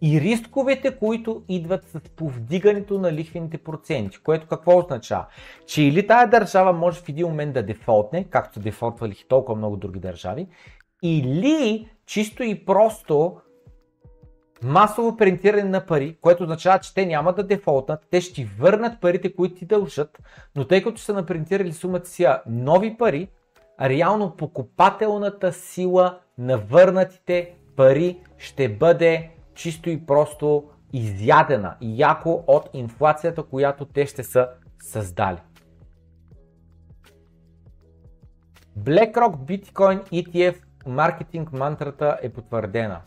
[0.02, 5.26] и рисковете, които идват с повдигането на лихвените проценти, което какво означава?
[5.66, 9.76] Че или тая държава може в един момент да дефолтне, както дефолтвали и толкова много
[9.76, 10.46] други държави,
[11.02, 13.36] или чисто и просто
[14.62, 19.36] масово принтиране на пари, което означава, че те няма да дефолтнат, те ще върнат парите,
[19.36, 20.18] които ти дължат,
[20.56, 23.28] но тъй като са напринтирали сумата си нови пари,
[23.80, 33.42] реално покупателната сила на върнатите пари ще бъде чисто и просто изядена яко от инфлацията,
[33.42, 34.48] която те ще са
[34.82, 35.38] създали.
[38.78, 40.56] BlackRock Bitcoin ETF
[40.86, 43.00] маркетинг мантрата е потвърдена.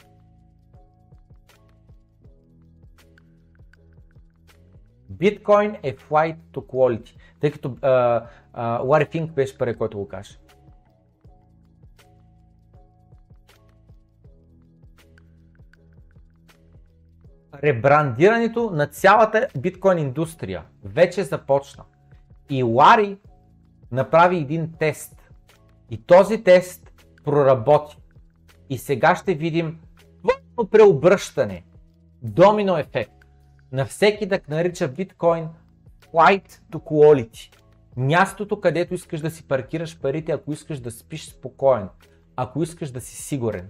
[5.10, 7.78] Биткоин е flight to quality, тъй като
[8.84, 10.38] Лари Финк беше първи, който го каже.
[17.64, 21.84] Ребрандирането на цялата биткоин индустрия вече започна.
[22.50, 23.18] И Лари
[23.92, 25.32] направи един тест.
[25.90, 26.85] И този тест
[27.26, 27.98] проработи.
[28.70, 29.80] И сега ще видим
[30.24, 31.64] пълно преобръщане,
[32.22, 33.12] домино ефект
[33.72, 35.48] на всеки да нарича биткоин
[36.14, 37.56] flight to quality.
[37.98, 41.90] Мястото, където искаш да си паркираш парите, ако искаш да спиш спокоен,
[42.36, 43.70] ако искаш да си сигурен.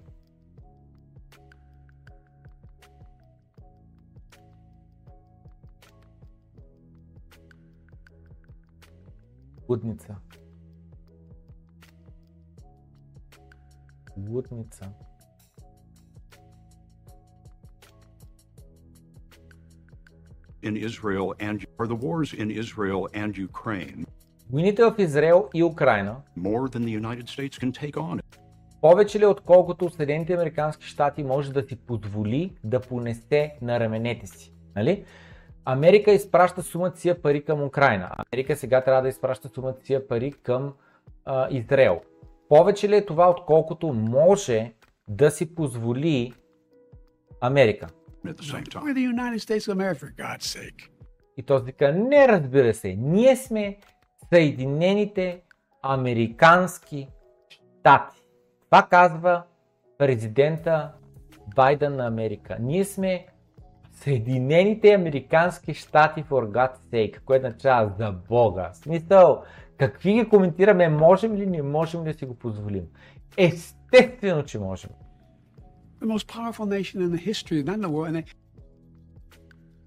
[9.70, 10.16] Лудница.
[14.18, 14.94] Лудница.
[20.64, 24.06] in Israel and are the wars in Israel and Ukraine
[24.50, 28.22] Войните в Израел и Украина more than the United States can take on.
[28.82, 34.54] повече ли отколкото Съединените Американски щати може да си позволи да понесе на раменете си.
[34.76, 35.06] Нали?
[35.66, 38.10] Америка изпраща сумата си пари към Украина.
[38.34, 40.74] Америка сега трябва да изпраща сумата си пари към
[41.26, 42.02] а, Израел.
[42.50, 44.74] Повече ли е това, отколкото може
[45.08, 46.34] да си позволи
[47.42, 47.88] Америка?
[51.38, 53.78] И този вика, не разбира се, ние сме
[54.34, 55.42] Съединените
[55.82, 57.10] Американски
[57.50, 58.22] щати.
[58.66, 59.44] Това казва
[59.98, 60.92] президента
[61.56, 62.58] Байден на Америка.
[62.60, 63.26] Ние сме
[63.92, 68.70] Съединените Американски щати for God's sake, което означава за Бога.
[68.74, 69.44] В смисъл,
[69.78, 72.84] какви ги коментираме, можем ли, не можем ли да си го позволим?
[73.38, 74.90] Естествено, че можем.
[76.02, 78.12] The most powerful nation in the history, not the world.
[78.12, 78.26] And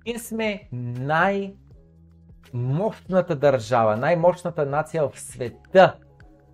[0.06, 0.68] Ние сме
[2.52, 5.96] най-мощната държава, най-мощната нация в света.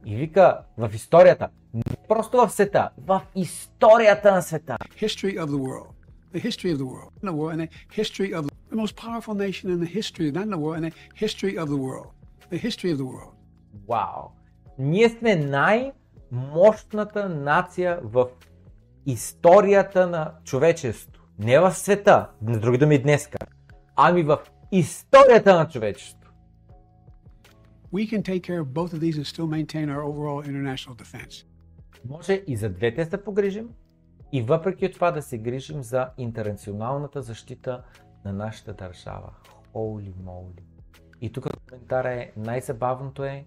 [0.06, 1.48] И вика в историята.
[1.74, 4.76] Не просто в света, в историята на света.
[5.00, 5.86] history of the world.
[6.34, 7.10] The history of the world.
[7.22, 7.68] The world, and the
[8.00, 10.94] history of the most powerful nation in the history, not in the world, and the
[11.24, 12.08] history of the world.
[12.52, 13.32] The history of the world.
[13.88, 14.30] Вау!
[14.78, 18.28] Ние сме най-мощната нация в
[19.06, 21.24] историята на човечеството.
[21.38, 23.38] Не в света, на други думи днеска,
[23.96, 24.38] ами в
[24.72, 26.32] историята на човечеството.
[27.92, 31.46] We can take care of both of these and still maintain our overall international defense.
[32.08, 33.68] Може и за двете да погрижим
[34.32, 37.82] и въпреки това да се грижим за интернационалната защита
[38.24, 39.30] на нашата държава.
[39.74, 40.73] Holy moly.
[41.20, 43.44] И тук коментара е, най-забавното е,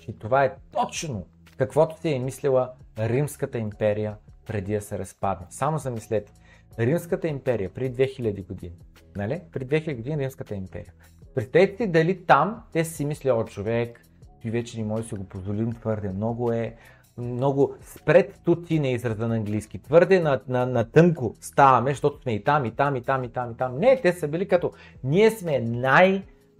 [0.00, 5.46] че това е точно каквото си е мислила Римската империя преди да се разпадне.
[5.50, 6.32] Само замислете.
[6.78, 8.76] Римската империя преди 2000 години.
[9.16, 9.40] Нали?
[9.52, 10.92] Преди 2000 години Римската империя.
[11.34, 14.02] Представете дали там те си мисля, о човек,
[14.40, 16.76] ти вече не може да си го позволим, твърде много е,
[17.18, 19.78] много спред тути е израза на английски.
[19.78, 23.28] Твърде на, на, на тънко ставаме, защото сме и там, и там, и там, и
[23.28, 23.78] там, и там.
[23.78, 24.72] Не, те са били като
[25.04, 25.60] ние сме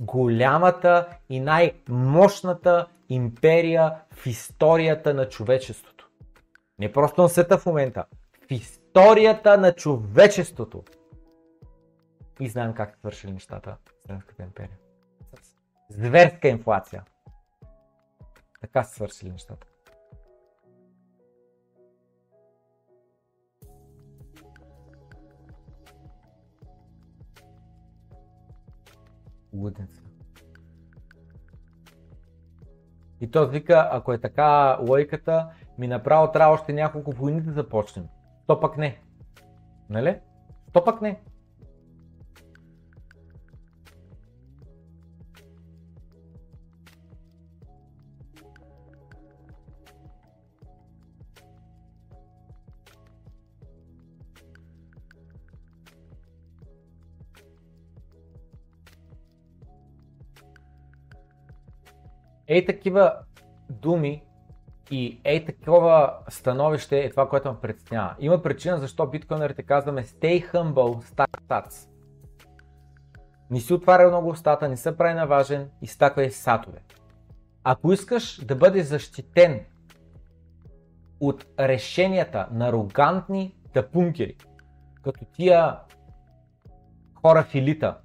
[0.01, 6.11] най-голямата и най-мощната империя в историята на човечеството.
[6.79, 8.05] Не просто на света в момента,
[8.49, 10.85] в историята на човечеството.
[12.41, 14.79] И знаем как свършили нещата в Римската империя.
[15.91, 17.05] Зверска инфлация.
[18.61, 19.67] Така са свършили нещата.
[29.57, 30.03] Лудница.
[33.21, 35.49] И той вика, ако е така лойката,
[35.79, 38.07] ми направо трябва още няколко войни да започнем.
[38.47, 39.01] То пък не.
[39.91, 40.19] Нали?
[40.73, 41.21] То пък не.
[62.49, 63.15] Ей такива
[63.71, 64.23] думи
[64.91, 68.15] и ей такова становище е това, което ме притеснява.
[68.19, 71.89] Има причина защо биткоинерите казваме stay humble, stack.
[73.51, 76.79] Не си отваря много устата, не се прави на важен и стаквай сатове.
[77.65, 79.61] Ако искаш да бъдеш защитен
[81.21, 84.37] от решенията на арогантни тъпункери,
[85.03, 85.79] като тия
[87.15, 87.99] хора в елита,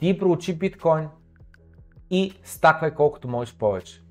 [0.00, 1.08] и проучи биткоин
[2.10, 4.02] и стаквай колкото можеш повече.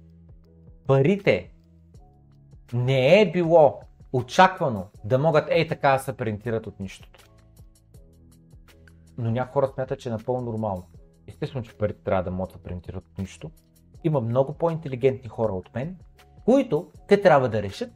[0.88, 1.52] Парите
[2.74, 3.80] не е било
[4.14, 7.30] очаквано да могат ей така да се принтират от нищото.
[9.18, 10.84] Но някои хора смятат, че е напълно нормално.
[11.28, 13.52] Естествено, че парите трябва да могат да принтират от нищо.
[14.04, 15.98] Има много по-интелигентни хора от мен,
[16.46, 17.92] които те трябва да решат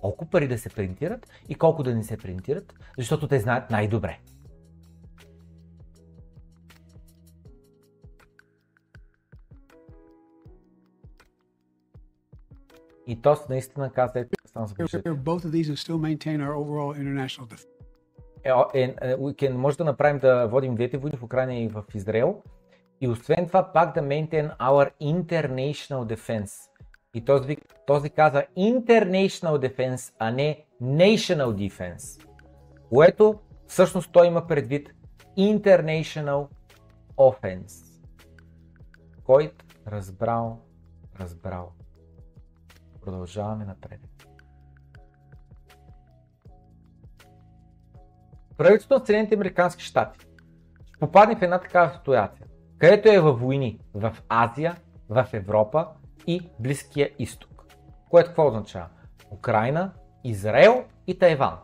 [0.00, 4.18] колко пари да се принтират и колко да не се принтират, защото те знаят най-добре.
[13.06, 15.10] И то наистина каза, ето, забележете.
[15.10, 17.66] Both of these will still maintain our overall international defense.
[18.74, 21.84] Е, е, е, can, може да направим да водим двете войни в Украина и в
[21.94, 22.42] Израел.
[23.00, 26.70] И освен това пак да maintain our international defense.
[27.14, 32.26] И този, този каза international defense, а не national defense.
[32.88, 34.90] Което всъщност той има предвид
[35.38, 36.48] international
[37.16, 38.02] offense.
[39.24, 40.58] Който разбрал,
[41.20, 41.72] разбрал.
[43.06, 44.00] Продължаваме напред.
[48.56, 50.18] Правителството на Съединените Американски щати
[50.86, 52.46] ще попадне в една такава ситуация,
[52.78, 54.76] където е във войни в Азия,
[55.08, 55.88] в Европа
[56.26, 57.64] и Близкия изток.
[58.10, 58.88] Което какво означава?
[59.30, 59.92] Украина,
[60.24, 61.58] Израел и Тайван.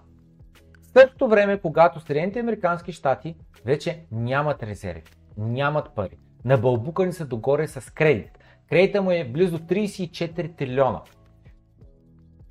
[0.82, 5.02] В същото време, когато Съединените Американски щати вече нямат резерви,
[5.36, 8.38] нямат пари, набълбукани са догоре с кредит.
[8.68, 11.00] Кредита му е близо 34 трилиона.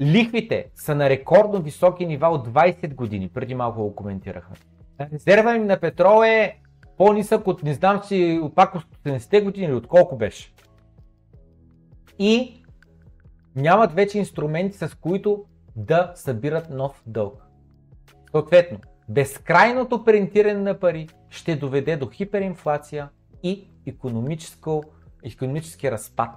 [0.02, 4.56] Лихвите са на рекордно високи нива от 20 години, преди малко го коментирахме.
[5.14, 6.60] Резерва им на петрол е
[6.98, 10.54] по-нисък от не знам си от пак от 70-те години или от колко беше.
[12.20, 12.64] И
[13.56, 15.46] нямат вече инструменти с които
[15.76, 17.44] да събират нов дълг.
[18.32, 18.80] Съответно,
[19.10, 23.10] безкрайното принтиране на пари ще доведе до хиперинфлация
[23.44, 23.68] и
[25.26, 26.30] економически разпад,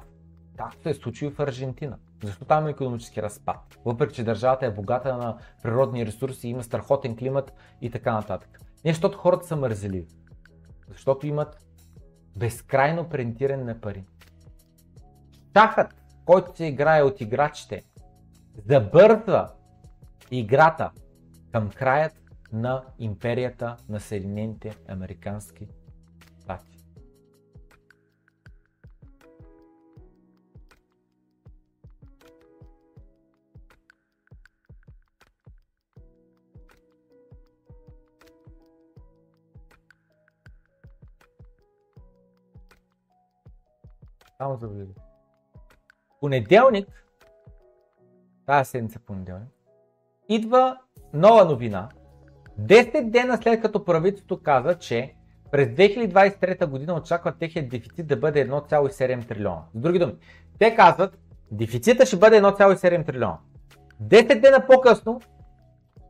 [0.57, 1.97] както е случило в Аржентина.
[2.27, 3.79] Защо там има економически разпад?
[3.85, 8.61] Въпреки, че държавата е богата на природни ресурси, има страхотен климат и така нататък.
[8.85, 10.09] Не защото хората са мързеливи,
[10.89, 11.65] защото имат
[12.37, 14.05] безкрайно принтиране на пари.
[15.57, 15.95] Шахът,
[16.25, 17.83] който се играе от играчите,
[18.69, 19.53] забързва
[20.31, 20.91] играта
[21.53, 22.13] към краят
[22.53, 25.69] на империята на Съединените Американски
[26.43, 26.74] щати.
[44.39, 44.87] Само за да
[46.21, 46.89] Понеделник,
[48.47, 49.49] тази седмица понеделник,
[50.29, 50.79] идва
[51.13, 51.89] нова новина.
[52.61, 55.15] 10 дена след като правителството каза, че
[55.51, 59.63] през 2023 година очакват техният дефицит да бъде 1,7 трилиона.
[59.75, 60.15] С други думи,
[60.59, 61.19] те казват,
[61.51, 63.39] дефицита ще бъде 1,7 трилиона.
[64.03, 65.21] 10 дена по-късно,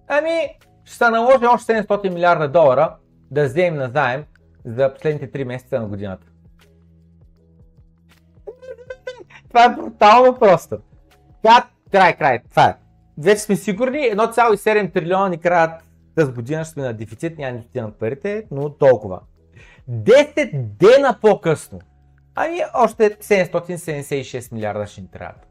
[0.09, 2.97] ами ще се наложи още 700 милиарда долара
[3.31, 4.25] да вземем на заем
[4.65, 6.27] за последните 3 месеца на годината.
[9.55, 10.79] Това е брутално просто.
[11.43, 12.75] Това край, край, това е.
[13.19, 15.71] Вече сме сигурни, 1,7 трилиона ни краят
[16.17, 19.21] тази година сме на дефицит, няма да стигнат парите, но толкова.
[19.91, 21.79] 10 дена по-късно.
[22.35, 25.47] Ами още 776 милиарда ще ни трябват.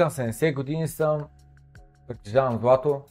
[0.00, 1.28] Викам 70 години съм,
[2.08, 3.04] притежавам злато.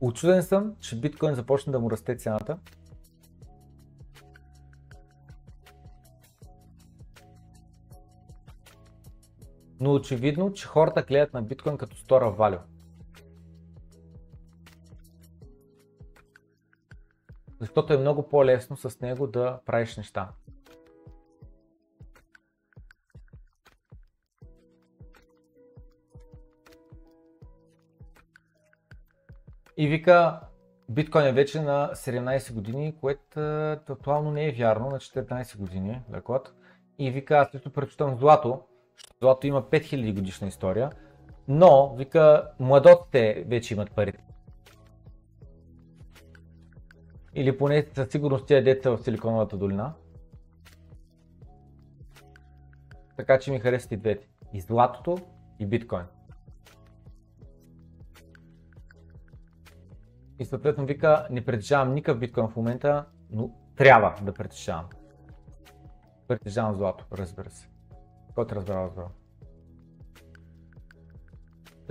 [0.00, 2.58] Очуден съм, че биткоин започна да му расте цената.
[9.80, 12.58] Но очевидно, че хората гледат на биткоин като стора валю.
[17.60, 20.32] защото е много по-лесно с него да правиш неща.
[29.86, 30.40] И вика,
[30.88, 33.40] биткоин е вече на 17 години, което
[33.88, 36.52] актуално не е вярно, на 14 години лекот.
[36.98, 38.62] И вика, аз също предпочитам злато,
[38.96, 40.90] защото злато има 5000 годишна история,
[41.48, 44.24] но, вика, младотите вече имат парите.
[47.34, 49.92] Или поне със сигурност тия деца в Силиконовата долина.
[53.16, 54.28] Така че ми харесват и двете.
[54.52, 55.18] И златото,
[55.58, 56.04] и биткоин.
[60.38, 64.86] И съответно вика, не притежавам никакъв биткоин в момента, но трябва да притежавам.
[66.28, 67.68] Притежавам злато, разбира се.
[68.34, 69.10] Който разбрал, разбрал.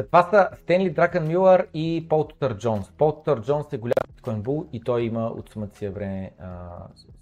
[0.03, 2.91] Това са Стенли Дракън Милър и Пол Тутър Джонс.
[2.91, 6.69] Пол Тутър Джонс е голям биткоин бул и той има от самата си време а,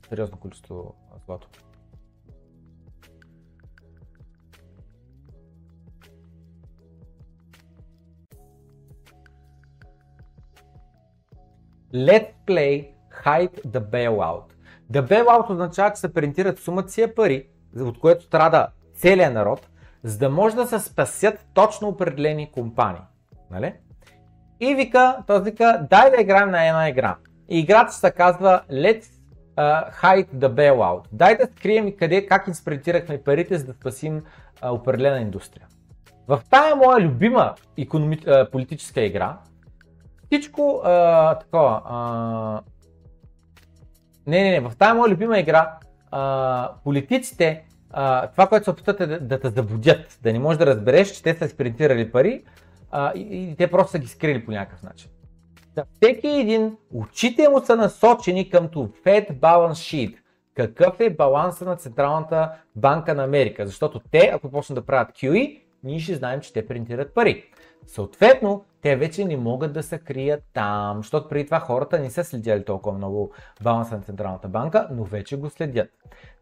[0.09, 0.95] сериозно количество
[1.25, 1.47] злато.
[11.93, 12.87] Let's play
[13.25, 14.43] hide the bailout.
[14.91, 17.47] The bailout означава, че се принтират сумата си пари,
[17.79, 19.69] от което страда целият народ,
[20.03, 23.01] за да може да се спасят точно определени компании.
[23.51, 23.73] Нали?
[24.59, 27.17] И вика, този вика, дай да играем на една игра.
[27.49, 29.05] И играта се казва Let's
[29.57, 31.05] uh, hide the bailout.
[31.11, 34.23] Дай да скрием къде, как изпринтирахме парите, за да спасим
[34.61, 35.67] uh, определена индустрия.
[36.27, 38.19] В тая моя любима економи...
[38.51, 39.37] политическа игра,
[40.33, 41.81] всичко а, такова.
[41.85, 42.61] А...
[44.27, 45.77] Не, не, не, в тази моя любима игра
[46.11, 50.57] а, политиците, а, това, което се опитват е да, да те заблудят, да не можеш
[50.57, 52.43] да разбереш, че те са спринтирали пари
[52.91, 55.09] а, и, и те просто са ги скрили по някакъв начин.
[55.75, 60.17] Да, всеки един, очите му са насочени към Fed Balance Sheet.
[60.55, 63.65] Какъв е баланса на Централната банка на Америка?
[63.65, 67.43] Защото те, ако почнат да правят QE, ние ще знаем, че те принтират пари.
[67.87, 72.23] Съответно, те вече не могат да се крият там, защото преди това хората не са
[72.23, 73.31] следяли толкова много
[73.63, 75.89] баланса на Централната банка, но вече го следят.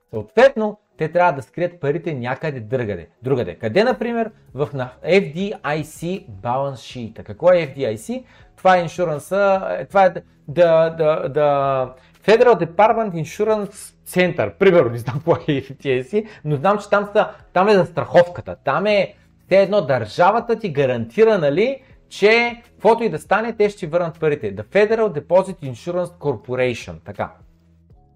[0.09, 3.09] Съответно, те трябва да скрият парите някъде другаде.
[3.21, 3.55] другаде.
[3.55, 4.69] Къде, например, в
[5.05, 7.23] FDIC Balance Sheet.
[7.23, 8.23] Какво е FDIC?
[8.57, 10.13] Това е иншуранса, е, това е
[10.47, 11.93] да, да, да,
[12.25, 17.29] Federal Department Insurance Center, примерно, не знам какво е FDIC, но знам, че там, са,
[17.53, 19.13] там е за страховката, там е
[19.51, 24.55] те едно държавата ти гарантира, нали, че каквото и да стане, те ще върнат парите.
[24.55, 26.95] The Federal Deposit Insurance Corporation.
[27.05, 27.31] Така.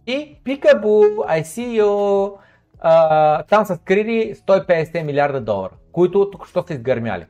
[0.07, 2.33] И Peekaboo, I see you,
[2.79, 7.25] а, там са скрили 150 милиарда долара, които тук що са изгърмяли.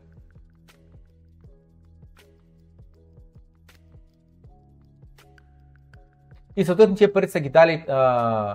[6.56, 7.96] И съответно тия пари са ги дали а,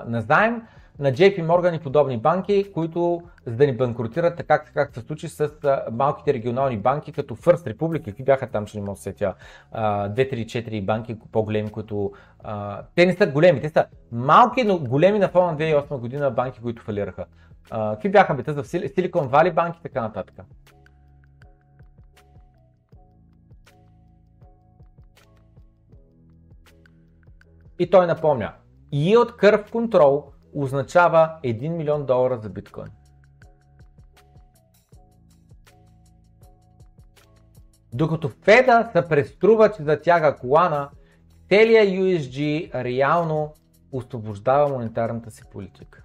[0.06, 0.62] на заем
[1.00, 5.28] на JP Morgan и подобни банки, които за да ни банкротират, така как се случи
[5.28, 5.50] с
[5.92, 9.34] малките регионални банки, като First Republic, какви бяха там, че не мога да сетя,
[9.74, 12.12] 2-3-4 банки по-големи, които
[12.94, 16.60] те не са големи, те са малки, но големи на фона на 2008 година банки,
[16.62, 17.24] които фалираха.
[17.70, 20.40] Какви бяха бета за Silicon Valley банки и така нататък.
[27.78, 28.52] И той напомня,
[28.92, 30.24] Yield Curve Control
[30.54, 32.90] означава 1 милион долара за биткоин.
[37.94, 40.90] Докато Феда се преструва, че затяга колана,
[41.48, 43.54] целият USG реално
[43.92, 46.02] освобождава монетарната си политика.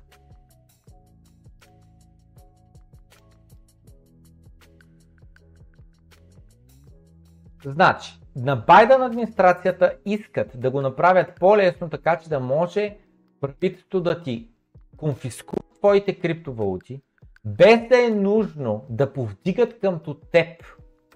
[7.66, 12.98] Значи, на Байден администрацията искат да го направят по-лесно, така че да може
[13.42, 14.50] правителството да ти
[14.98, 17.02] конфискува твоите криптовалути,
[17.46, 20.48] без да е нужно да повдигат къмто теб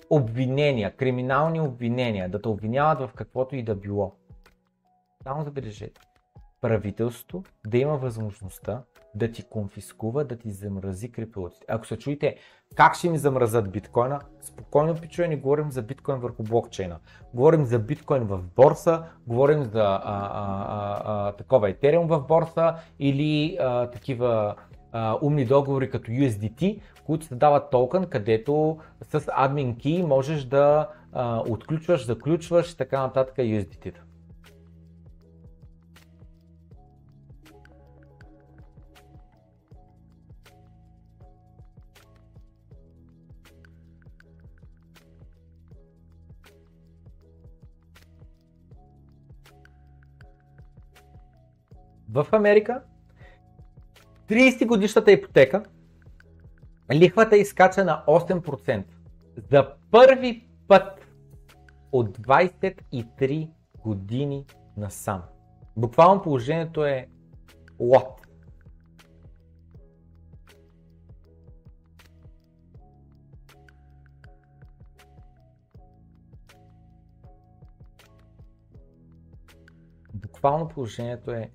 [0.10, 4.16] обвинения, криминални обвинения, да те обвиняват в каквото и да било.
[5.24, 6.02] Само забележете.
[6.62, 8.84] Правителството да има възможността
[9.16, 11.66] да ти конфискува, да ти замрази криптовалутите.
[11.70, 12.36] Ако се чуете
[12.76, 17.00] как ще ми замразят биткоина, спокойно пичове, не говорим за биткоин върху блокчейна.
[17.34, 22.76] Говорим за биткоин в борса, говорим за а, а, а, а, такова етериум в борса
[23.00, 24.56] или а, такива
[24.92, 30.88] а, умни договори като USDT, които се дават токен, където с admin key можеш да
[31.14, 34.02] а, отключваш, заключваш и така нататък USDT-та.
[52.12, 52.82] В Америка
[54.28, 55.64] 30 годишната ипотека
[56.94, 58.84] лихвата изкача на 8%.
[59.52, 61.08] За първи път
[61.92, 63.50] от 23
[63.80, 64.46] години
[64.78, 65.24] насам.
[65.78, 67.08] Буквално положението е
[67.80, 68.28] лот.
[80.14, 81.52] Буквално положението е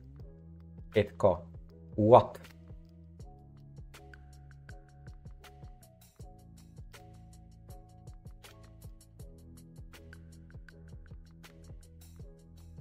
[0.95, 1.37] е такова.
[1.99, 2.41] Лот.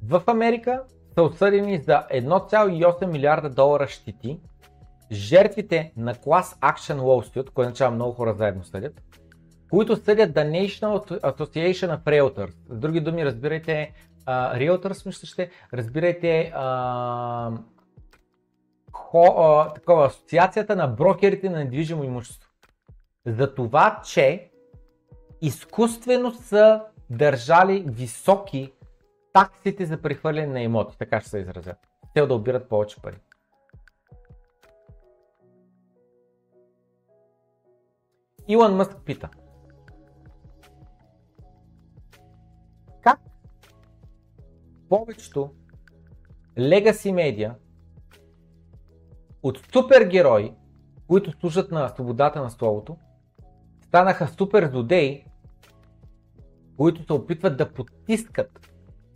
[0.04, 0.84] В Америка
[1.14, 4.40] са осъдени за 1,8 милиарда долара щити.
[5.12, 9.02] Жертвите на клас Action Lawsuit, което означава много хора заедно съдят,
[9.70, 12.54] които съдят The National Association of Realtors.
[12.70, 13.94] С други думи, разбирайте
[14.26, 17.58] uh, Realtors, мисля, ще, разбирайте uh,
[19.14, 22.50] хо, uh, такова, асоциацията на брокерите на недвижимо имущество.
[23.26, 24.52] За това, че
[25.42, 28.74] изкуствено са държали високи
[29.34, 31.78] таксите за прехвърляне на имоти, така ще се изразят.
[32.14, 33.18] Те да обират повече пари.
[38.48, 39.30] Илон Мъск пита.
[43.02, 43.20] Как
[44.90, 45.50] повечето
[46.58, 47.56] легаси медиа
[49.44, 50.54] от супергерои,
[51.08, 52.98] които служат на свободата на словото,
[53.82, 55.26] станаха супер злодеи,
[56.78, 58.70] които се опитват да потискат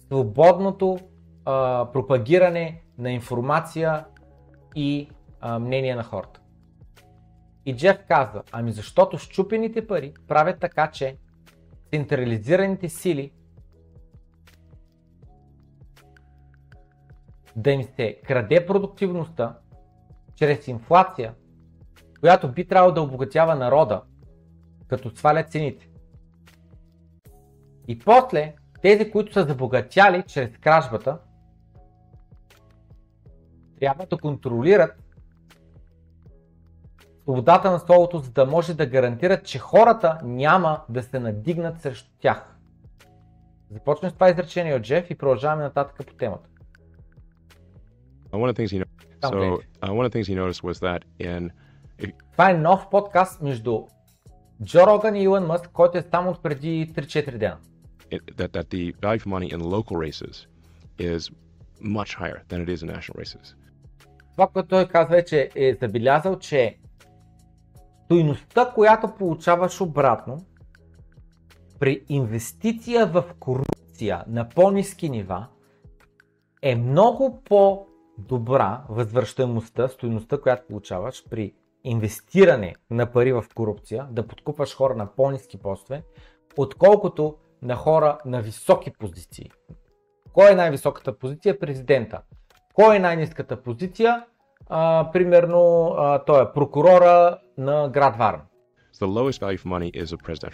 [0.06, 1.00] свободното
[1.46, 4.06] а, пропагиране на информация
[4.76, 5.10] и
[5.40, 6.42] а, мнение на хората.
[7.66, 11.18] И Джеф казва, ами защото щупените пари правят така, че
[11.90, 13.32] централизираните сили
[17.56, 19.58] да им се краде продуктивността
[20.38, 21.34] чрез инфлация,
[22.20, 24.02] която би трябвало да обогатява народа,
[24.88, 25.90] като свалят цените.
[27.88, 31.20] И после тези, които са забогатяли чрез кражбата,
[33.80, 35.04] трябва да контролират
[37.22, 42.12] свободата на словото, за да може да гарантират, че хората няма да се надигнат срещу
[42.20, 42.56] тях.
[43.72, 46.50] Започнем с това изречение от Джеф и продължаваме нататък по темата.
[48.32, 51.52] Things he noticed, so uh, one of the things he noticed was that in
[52.32, 53.84] Това е нов подкаст между
[54.64, 57.58] Джо Роган и Илон Мъск, който е само от преди 3-4 дена.
[58.10, 60.48] that, that the value for money in local races
[61.00, 61.30] is
[61.82, 63.56] much higher than it is in national races.
[64.32, 66.78] Това, което той казва е, че е забелязал, че
[68.06, 70.46] стойността, която получаваш обратно
[71.80, 75.48] при инвестиция в корупция на по-низки нива
[76.62, 77.42] е много
[78.18, 81.54] по-добра възвръщаемостта, стойността, която получаваш при
[81.84, 86.04] инвестиране на пари в корупция, да подкупаш хора на по-низки постове,
[86.58, 89.52] отколкото на хора на високи позиции.
[90.34, 91.60] Кой е най-високата позиция?
[91.60, 92.22] Президента.
[92.74, 94.26] Кой е най-низката позиция?
[94.70, 98.44] А, примерно, а, той е прокурора на град Варна.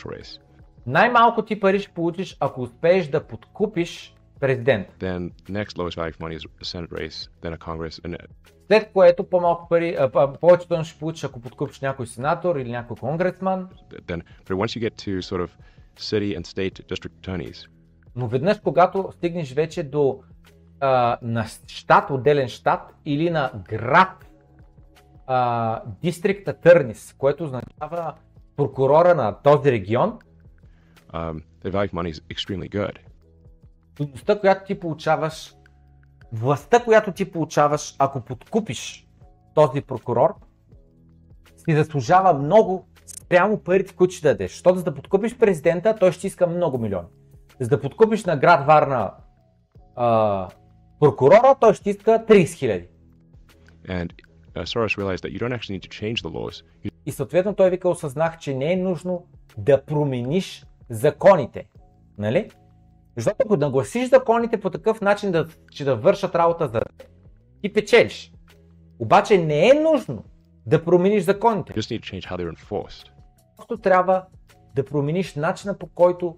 [0.06, 0.42] Race.
[0.86, 4.88] Най-малко ти пари ще получиш, ако успееш да подкупиш президент.
[5.00, 8.18] Then next lowest value for money is a Senate race, then a Congress, and
[8.68, 12.98] След което по-малко пари, а, повече той ще получиш, ако подкупиш някой сенатор или някой
[12.98, 13.70] конгресман.
[14.08, 14.22] then.
[14.46, 15.50] But once you get to sort of
[16.00, 17.68] city and state district attorneys,
[18.16, 20.20] Но веднъж, когато стигнеш вече до
[20.80, 24.26] а, на щат, отделен щат или на град,
[25.28, 28.14] а, District Attorneys, което означава
[28.56, 30.20] прокурора на този регион,
[31.14, 32.96] um, the value for money is extremely good.
[33.94, 35.56] Стойността, която ти получаваш,
[36.32, 39.08] властта, която ти получаваш, ако подкупиш
[39.54, 40.36] този прокурор,
[41.58, 44.52] си заслужава много спрямо парите, които ще дадеш.
[44.52, 47.08] Защото за да подкупиш президента, той ще иска много милиони.
[47.60, 49.12] За да подкупиш на град Варна
[49.96, 50.48] а,
[51.00, 52.88] прокурора, той ще иска 30 хиляди.
[53.88, 54.12] Uh,
[57.06, 59.26] И съответно той вика осъзнах, че не е нужно
[59.58, 61.66] да промениш законите.
[62.18, 62.50] Нали?
[63.16, 66.82] Защото ако нагласиш законите по такъв начин, да, че да вършат работа за
[67.62, 68.34] ти печелиш.
[69.00, 70.24] Обаче не е нужно
[70.66, 71.74] да промениш законите.
[73.58, 74.26] Просто трябва
[74.76, 76.36] да промениш начина по който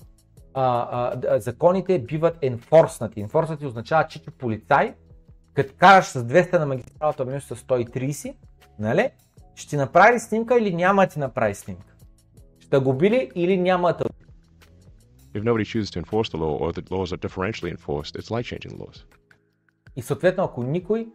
[0.54, 3.22] а, а, д- законите биват енфорснати.
[3.22, 4.94] Енфорснати означава, че полицай,
[5.54, 8.36] като караш с 200 на магистралата, вместо с 130,
[8.80, 9.10] нали?
[9.56, 11.94] ще ти направи снимка или няма да ти направи снимка.
[12.60, 14.06] Ще го били или няма да
[15.36, 18.46] If nobody chooses to enforce the law or the laws are differentially enforced, it's like
[18.46, 19.06] changing laws.
[19.96, 21.08] И съответно, ако никой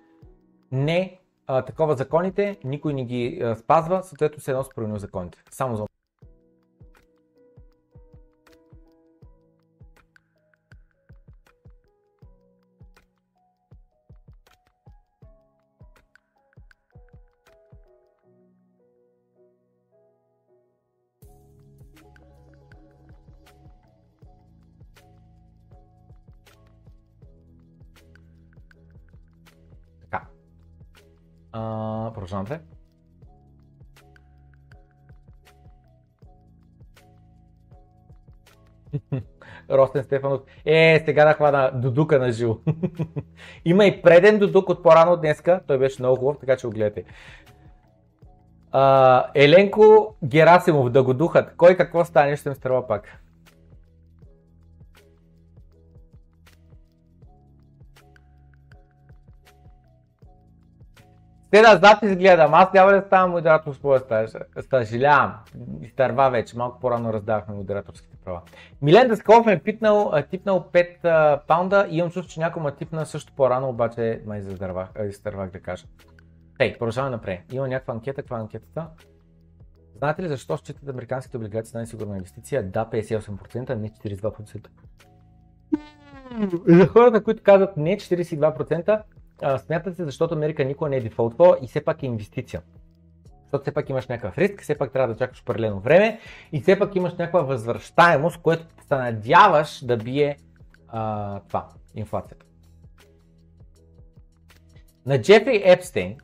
[0.72, 5.38] не а, такова законите, никой не ги а, спазва, съответно се едно си променил законите.
[5.50, 5.86] Само за
[31.60, 32.60] А.
[39.70, 40.40] Ростен Стефанов.
[40.64, 42.56] Е, сега да хвана Дудука на живо.
[43.64, 45.60] Има и преден Дудук от по-рано днеска.
[45.66, 47.04] Той беше много хубав, така че го гледате.
[48.72, 51.56] А, Еленко Герасимов да го духат.
[51.56, 53.19] Кой какво стане, ще ме струва пак.
[61.50, 64.30] Те да запис гледам, аз няма да ставам модератор твоя стаж.
[64.70, 65.34] Съжалявам,
[65.82, 68.40] изтърва вече, малко по-рано раздавахме модераторските права.
[68.82, 72.62] Милен Даскалов ме е питнал, а, типнал 5 а, паунда и имам чувство, че някой
[72.62, 75.86] ме типна също по-рано, обаче май задървах, а, изтървах да кажа.
[76.58, 77.40] Тей, продължаваме напред.
[77.52, 78.86] Има някаква анкета, каква е анкетата?
[79.98, 82.62] Знаете ли защо считат американските облигации най-сигурна инвестиция?
[82.62, 84.66] Да, 58%, не 42%.
[86.66, 89.02] За хората, които казват не 42%,
[89.42, 92.62] а, смятат се, защото Америка никога не е дефолтвала и все пак е инвестиция.
[93.42, 96.20] Защото все пак имаш някакъв риск, все пак трябва да чакаш определено време
[96.52, 100.36] и все пак имаш някаква възвръщаемост, което се надяваш да бие
[100.88, 102.46] а, това, инфлацията.
[105.06, 106.16] На Джефри Епстейн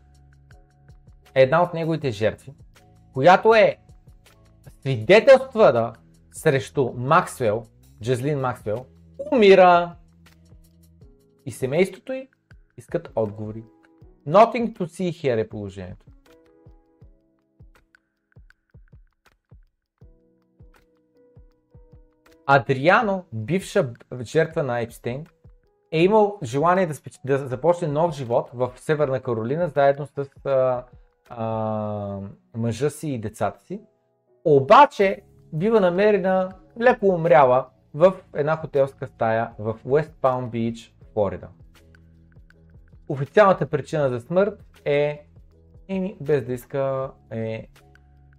[1.34, 2.52] е една от неговите жертви,
[3.12, 3.76] която е
[4.80, 5.92] свидетелствана
[6.32, 7.64] срещу Максвел,
[8.02, 8.86] Джазлин Максвел,
[9.32, 9.96] умира
[11.46, 12.28] и семейството й
[12.78, 13.64] искат отговори.
[14.28, 16.06] Nothing to see here е положението.
[22.46, 25.26] Адриано, бивша жертва на Епстейн,
[25.92, 27.20] е имал желание да, спеч...
[27.24, 30.84] да започне нов живот в Северна Каролина, заедно с а,
[31.28, 32.20] а,
[32.56, 33.80] мъжа си и децата си.
[34.44, 35.22] Обаче
[35.52, 41.48] бива намерена леко умряла в една хотелска стая в West Palm Beach, Флорида.
[43.08, 45.26] Официалната причина за смърт е,
[45.88, 47.68] еми, без да иска, е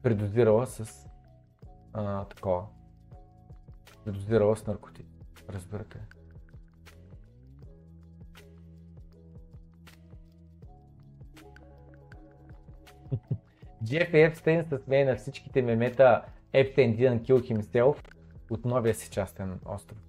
[0.03, 1.07] предозирала с
[1.93, 2.65] а, такова.
[4.05, 5.11] Предозирала с наркотици.
[5.49, 5.99] Разбирате.
[13.83, 17.97] Джеф Епстейн се смее на всичките мемета Epstein didn't kill himself
[18.49, 20.06] от новия си частен остров.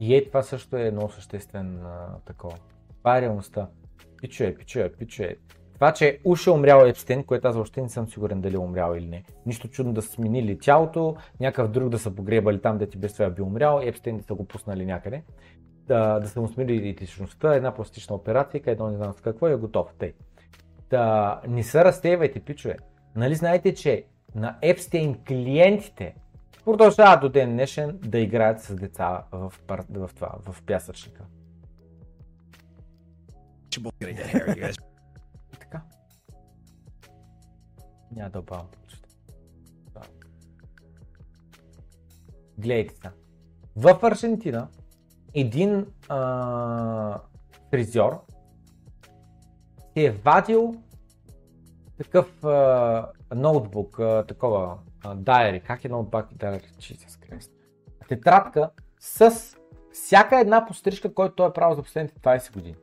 [0.00, 2.56] И е, това също е много съществен а, такова.
[2.98, 3.68] Това е реалността.
[4.20, 5.36] Пичуе, пичуе, пичуе.
[5.74, 8.94] Това, че уж е умрял Епстен, което аз въобще не съм сигурен дали е умрял
[8.94, 9.24] или не.
[9.46, 13.12] Нищо чудно да са сменили тялото, някакъв друг да са погребали там, де ти без
[13.12, 15.22] това би умрял, Епстен да са го пуснали някъде.
[15.86, 19.56] Да, да са му сменили идентичността, една пластична операция, едно не знам с какво е
[19.56, 19.94] готов.
[19.98, 20.12] Тъй.
[20.90, 22.76] Да, не се разтевайте, пичове.
[23.16, 26.14] Нали знаете, че на Епстейн клиентите
[26.70, 29.84] продължават до ден днешен да играят с деца в, пар...
[29.90, 31.24] в това, в пясъчника.
[35.60, 35.82] така.
[38.12, 38.66] Няма да обавам
[42.58, 43.12] Гледайте сега.
[43.76, 44.68] В Аржентина
[45.34, 47.20] един а,
[47.70, 48.20] фризьор
[49.92, 50.74] си е вадил
[51.98, 54.78] такъв а, ноутбук, а, такова
[55.14, 57.50] дайери, как е ноутбук дайери, Jesus Christ.
[58.08, 58.70] Тетрадка
[59.00, 59.56] с
[59.92, 62.76] всяка една пострижка, която той е правил за последните 20 години.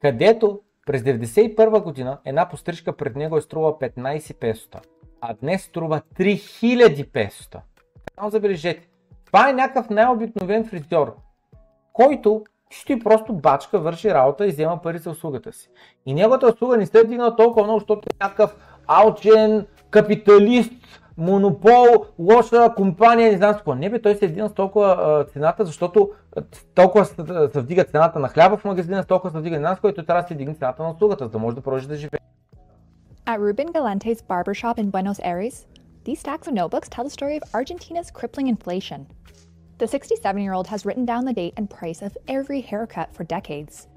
[0.00, 4.80] Където през 1991 година една пострижка пред него е струва 15 песота,
[5.20, 7.60] а днес струва 3000 песота.
[8.14, 8.88] Само забележете,
[9.26, 11.16] това е някакъв най-обикновен фризьор,
[11.92, 15.70] който чисто и просто бачка, върши работа и взема пари за услугата си.
[16.06, 18.56] И неговата услуга не се е дигнала толкова много, защото е някакъв
[18.86, 20.72] алчен, капиталист,
[21.16, 23.74] монопол, лоша компания, не знам с какво.
[23.74, 26.10] Не бе, той се е един с толкова а, цената, защото
[26.74, 27.22] толкова се,
[27.54, 30.34] вдига цената на хляба в магазина, с толкова се вдига нас, който трябва да се
[30.34, 32.20] вдигне цената на услугата, за да може да продължи да живее.
[33.26, 35.56] At Ruben Galante's barbershop in Buenos Aires,
[36.06, 39.00] these stacks of notebooks tell the story of Argentina's crippling inflation.
[39.78, 43.24] The 67 year old has written down the date and price of every haircut for
[43.24, 43.88] decades.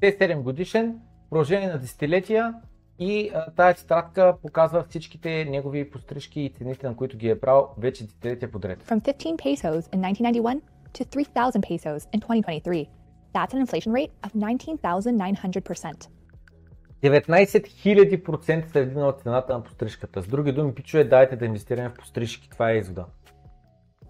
[0.00, 0.98] Те е 7 годишен,
[1.30, 2.54] продължение на десетилетия
[3.00, 7.68] и а, тази тетрадка показва всичките негови пострижки и цените, на които ги е правил
[7.78, 8.82] вече десетилетия подред.
[8.88, 10.60] From 15 pesos in 1991
[10.94, 12.88] to 3,000 pesos in 2023.
[13.34, 16.08] That's an inflation rate of 19,900%.
[17.02, 17.66] 19
[18.22, 20.22] 000% се е вдигнала цената на пострижката.
[20.22, 22.50] С други думи, пичове, дайте да инвестираме в пострижки.
[22.50, 23.04] Това е извода.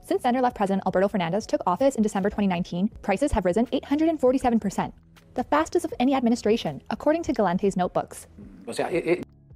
[0.08, 4.92] Since center left President Alberto Fernandez took office in December 2019, prices have risen 847%,
[5.38, 8.26] the fastest of any administration, according to Galante's notebooks.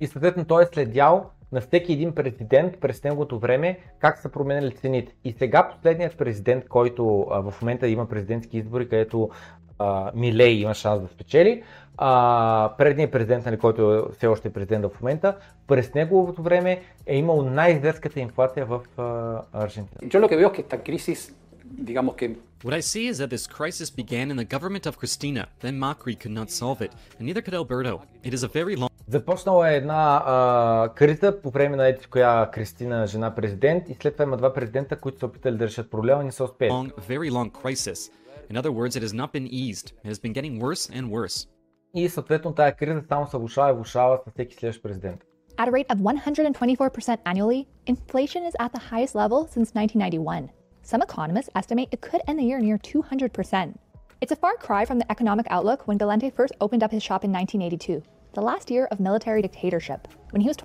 [0.00, 4.70] И съответно той е следял на всеки един президент през неговото време как са променяли
[4.70, 5.12] цените.
[5.24, 9.30] И сега последният президент, който а, в момента има президентски избори, където
[9.78, 11.62] а, Милей има шанс да спечели,
[11.98, 15.36] а, предният президент, нали, който е все още е президент в момента,
[15.66, 20.10] през неговото време е имал най-зверската инфлация в а, Аржентина.
[20.10, 21.34] Yo lo que veo es que esta crisis,
[21.73, 25.47] digamos que What I see is that this crisis began in the government of Cristina,
[25.61, 28.01] then Macri could not solve it, and neither could Alberto.
[28.21, 32.51] It is a very long Започнала е една а, криза по време на ети коя
[32.51, 36.21] Кристина, жена президент, и след това има два президента, които са опитали да решат проблема
[36.21, 36.69] и не са успели.
[36.71, 38.11] long, very long crisis.
[38.51, 39.87] In other words, it has not been eased.
[40.03, 41.47] It has been getting worse and worse.
[41.95, 45.21] И съответно тая криза само се влушава и влушава с всеки следващ президент.
[45.57, 50.49] At a rate of 124% annually, inflation is at the highest level since 1991.
[50.83, 53.75] Some economists estimate it could end the year near 200%.
[54.21, 57.23] It's a far cry from the economic outlook when Galante first opened up his shop
[57.23, 60.57] in 1982, the last year of military dictatorship, when he was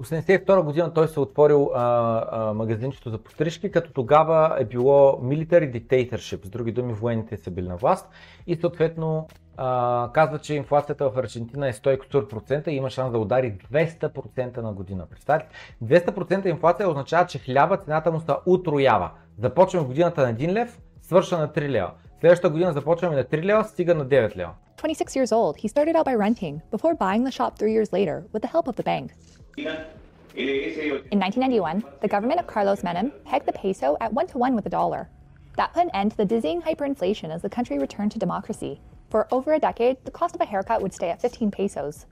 [0.00, 5.20] 1982 година той се е отворил а, а, магазинчето за пострижки, като тогава е било
[5.22, 8.08] military dictatorship, с други думи военните са били на власт
[8.46, 13.57] и съответно а, казва, че инфлацията в Аржентина е 100% и има шанс да удари
[13.71, 15.05] 200% на година.
[15.09, 15.47] Представете,
[15.83, 19.11] 200% инфлация означава, че хляба цената му се утроява.
[19.37, 21.91] Започваме годината на 1 лев, свърша на 3 лева.
[22.19, 24.51] Следващата година започваме на 3 лева, стига на 9 лева.
[24.77, 28.17] 26 years old, he started out by renting before buying the shop three years later
[28.33, 29.05] with the help of the bank.
[30.35, 34.63] In 1991, the government of Carlos Menem pegged the peso at one to one with
[34.63, 35.01] the dollar.
[35.57, 38.81] That put an end to the dizzying hyperinflation as the country returned to democracy.
[39.13, 42.07] For over a decade, the cost of a haircut would stay at 15 pesos.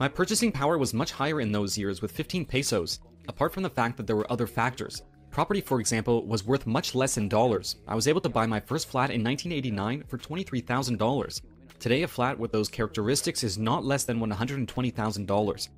[0.00, 2.98] My purchasing power was much higher in those years with 15 pesos,
[3.28, 5.04] apart from the fact that there were other factors.
[5.30, 7.76] Property, for example, was worth much less in dollars.
[7.86, 11.40] I was able to buy my first flat in 1989 for $23,000.
[11.78, 15.68] Today, a flat with those characteristics is not less than $120,000.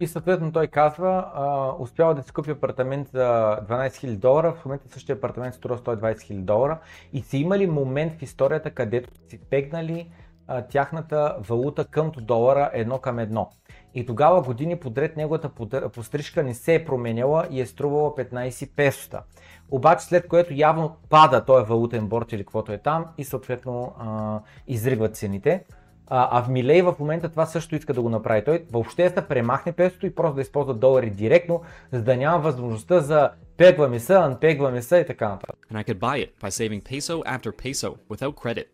[0.00, 4.64] И съответно той казва, а, успява да си купи апартамент за 12 000 долара, в
[4.64, 6.78] момента същия апартамент струва 120 000 долара
[7.12, 10.10] и са имали момент в историята, където си пегнали
[10.46, 13.50] а, тяхната валута към долара едно към едно.
[13.94, 15.48] И тогава години подред неговата
[15.94, 19.22] пострижка не се е променяла и е струвала 15 песота.
[19.70, 24.40] Обаче след което явно пада този валутен борт или каквото е там и съответно а,
[24.66, 25.64] изрива цените.
[26.06, 28.44] А, а в Милей в момента това също иска да го направи.
[28.44, 31.62] Той въобще да премахне песото и просто да използва долари директно,
[31.92, 35.66] за да няма възможността за пегваме се, анпегваме се и така нататък.
[35.72, 38.64] And I could buy it by saving peso after peso without credit.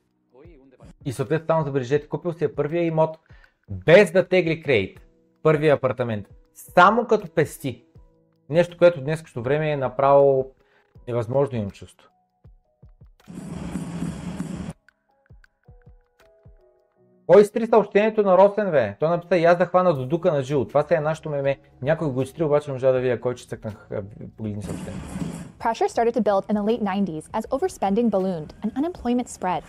[1.04, 3.18] И съответно там забележете, купил си е първия имот
[3.70, 5.00] без да тегли кредит.
[5.42, 6.26] Първия апартамент.
[6.54, 7.84] Само като пести.
[8.48, 10.50] Нещо, което днес като време е направо
[11.08, 12.08] невъзможно имам чувство.
[17.32, 18.96] Кой изтри съобщението на Росен, бе?
[19.00, 20.64] Той написа и аз да хвана до дука на живо.
[20.64, 21.58] Това се е нашето меме.
[21.82, 24.02] Някой го изтри, обаче можа да видя кой че цъкнах а,
[24.36, 25.00] погледни съобщение.
[25.58, 29.62] Pressure started to build in the late 90s as overspending ballooned and unemployment spread.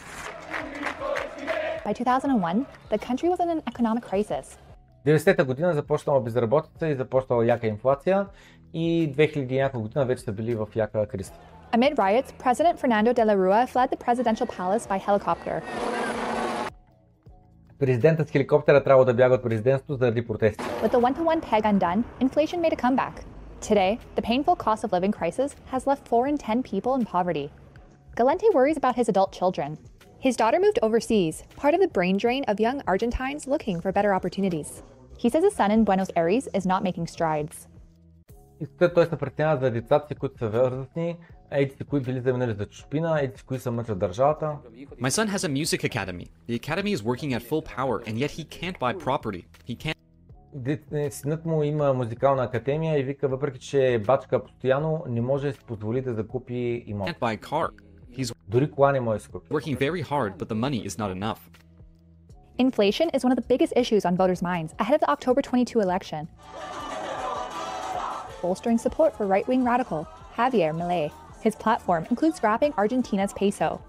[1.85, 4.57] By 2001, the country was in an economic crisis.
[5.05, 8.25] 90-та година започнала безработица и започнала яка инфлация
[8.73, 11.31] и 2000 няколко година вече са били в яка криза.
[11.73, 15.61] Amid riots, President Fernando de la Rua fled the presidential palace by helicopter.
[17.80, 20.64] Президентът с хеликоптера трябва да бяга от президентството заради протести.
[20.64, 23.14] With the one to one peg undone, inflation made a comeback.
[23.60, 27.50] Today, the painful cost of living crisis has left 4 in 10 people in poverty.
[28.16, 29.76] Galente worries about his adult children.
[30.26, 34.12] His daughter moved overseas, part of the brain drain of young Argentines looking for better
[34.18, 34.82] opportunities.
[35.22, 37.68] He says his son in Buenos Aires is not making strides.
[38.60, 41.16] И след той се притеснява за децата си, които са възрастни,
[41.50, 44.46] еди си, кои били заминали за чужбина, еди си, кои са мъчат държавата.
[45.00, 46.26] My son has a music academy.
[46.48, 49.44] The academy is working at full power, and yet he can't buy property.
[49.68, 49.96] He can't
[50.54, 55.20] Де- е, Синът му има музикална академия и вика, въпреки че е бачка постоянно, не
[55.20, 57.08] може да си позволи да закупи имот.
[57.08, 57.68] buy a car.
[58.18, 59.48] He's Дори кола не може да си купи.
[59.54, 61.38] working very hard, but the money is not enough.
[62.58, 65.80] Inflation is one of the biggest issues on voters' minds ahead of the October 22
[65.88, 66.22] election.
[68.42, 70.00] Bolstering support for right wing radical
[70.38, 71.10] Javier Milei.
[71.41, 73.81] His platform includes scrapping Argentina's peso.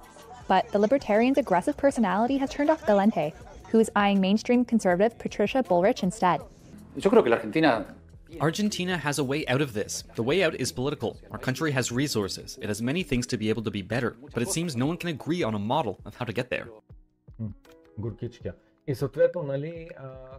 [0.48, 3.32] But the libertarian's aggressive personality has turned off Galente,
[3.70, 6.40] who is eyeing mainstream conservative Patricia Bullrich instead.
[6.96, 7.86] yo creo que la Argentina
[8.40, 10.04] Argentina has a way out of this.
[10.14, 11.18] The way out is political.
[11.30, 12.58] Our country has resources.
[12.62, 14.96] It has many things to be able to be better, but it seems no one
[14.96, 16.68] can agree on a model of how to get there.
[17.40, 17.52] Mm.
[18.86, 19.88] И съответно, нали,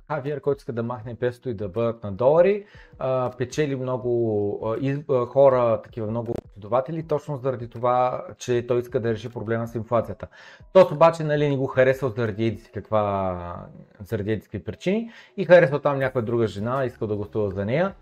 [0.07, 2.65] Хавиер, който иска да махне песото и да бъдат на долари,
[3.37, 4.75] печели много
[5.27, 10.27] хора, такива много последователи, точно заради това, че той иска да реши проблема с инфлацията.
[10.73, 13.65] Тот обаче нали, не го харесва заради еди си каква,
[13.99, 17.65] заради еди си какви причини и харесва там някаква друга жена, иска да гласува за
[17.65, 17.93] нея.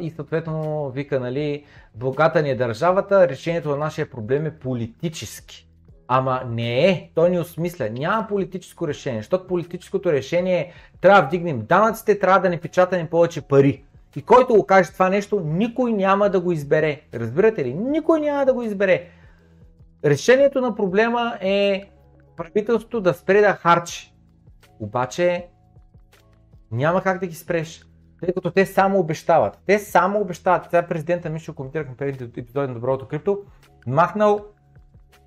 [0.00, 5.69] И съответно вика, нали, богата ни е държавата, решението на нашия проблем е политически.
[6.12, 7.90] Ама не е, той ни осмисля.
[7.90, 13.10] Няма политическо решение, защото политическото решение е трябва да вдигнем данъците, трябва да не печатаме
[13.10, 13.84] повече пари.
[14.16, 17.00] И който го каже това нещо, никой няма да го избере.
[17.14, 17.74] Разбирате ли?
[17.74, 19.08] Никой няма да го избере.
[20.04, 21.90] Решението на проблема е
[22.36, 24.14] правителството да спре да харчи.
[24.80, 25.46] Обаче
[26.72, 27.84] няма как да ги спреш,
[28.20, 29.58] тъй като те само обещават.
[29.66, 30.64] Те само обещават.
[30.64, 33.38] Сега президента Мишо коментирахме преди епизоди на Доброто крипто,
[33.86, 34.40] махнал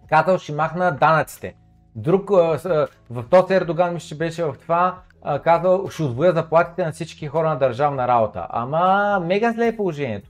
[0.09, 1.55] казал ще махна данъците.
[1.95, 4.97] Друг, в този Ердоган мисля, че беше в това,
[5.43, 8.47] казал ще отвоя заплатите на всички хора на държавна работа.
[8.49, 10.29] Ама мега зле е положението.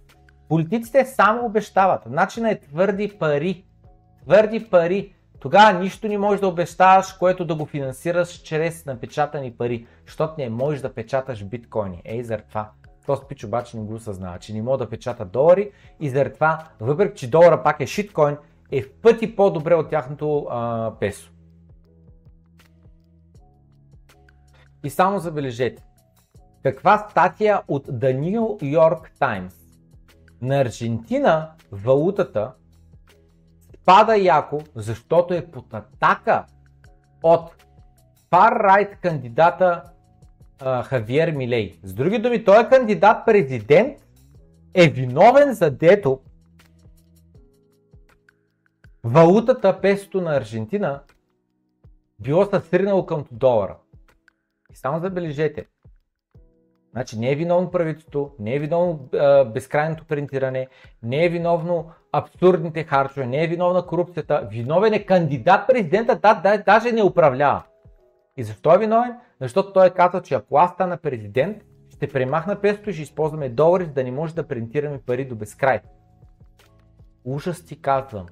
[0.49, 2.01] Политиците само обещават.
[2.05, 3.65] Начинът е твърди пари.
[4.23, 5.13] Твърди пари.
[5.39, 10.49] Тогава нищо не можеш да обещаваш, което да го финансираш чрез напечатани пари, защото не
[10.49, 12.01] можеш да печаташ биткоини.
[12.05, 12.69] Ей, заради това.
[13.05, 16.63] То спич обаче не го осъзнава, че не мога да печата долари и заради това,
[16.79, 18.37] въпреки че долара пак е шиткоин,
[18.77, 21.31] е в пъти по-добре от тяхното а, песо.
[24.83, 25.83] И само забележете,
[26.63, 29.53] каква статия от The New York Times
[30.41, 32.51] на Аржентина валутата
[33.81, 36.45] спада яко, защото е под атака
[37.23, 37.55] от
[38.31, 39.83] far-right кандидата
[40.61, 41.79] а, Хавиер Милей.
[41.83, 43.97] С други думи, той е кандидат президент,
[44.73, 46.19] е виновен за дето
[49.03, 51.03] валутата песото на Аржентина
[52.19, 53.77] било се сринало към долара.
[54.71, 55.65] И само забележете,
[56.93, 60.67] Значи не е виновно правителството, не е виновно а, безкрайното принтиране,
[61.03, 64.47] не е виновно абсурдните харчове, не е виновна корупцията.
[64.51, 67.63] Виновен е кандидат президента, да, да, даже не управлява.
[68.37, 69.15] И защо е виновен?
[69.41, 71.57] Защото той е казал, че ако аз стана президент,
[71.89, 75.35] ще премахна песото и ще използваме долари, за да не може да принтираме пари до
[75.35, 75.79] безкрай.
[77.23, 78.25] Ужас ти казвам.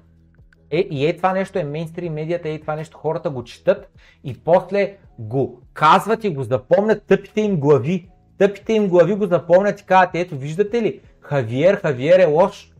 [0.72, 3.90] Е, и е това нещо е мейнстрим медията, е това нещо хората го четат
[4.24, 8.08] и после го казват и го запомнят тъпите им глави.
[8.38, 12.72] Тъпите им глави го запомнят и казват, ето виждате ли, Хавиер, Хавиер е лош.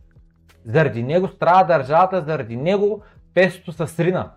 [0.65, 3.01] Заради него страда държавата, заради него
[3.33, 4.31] песото са срина.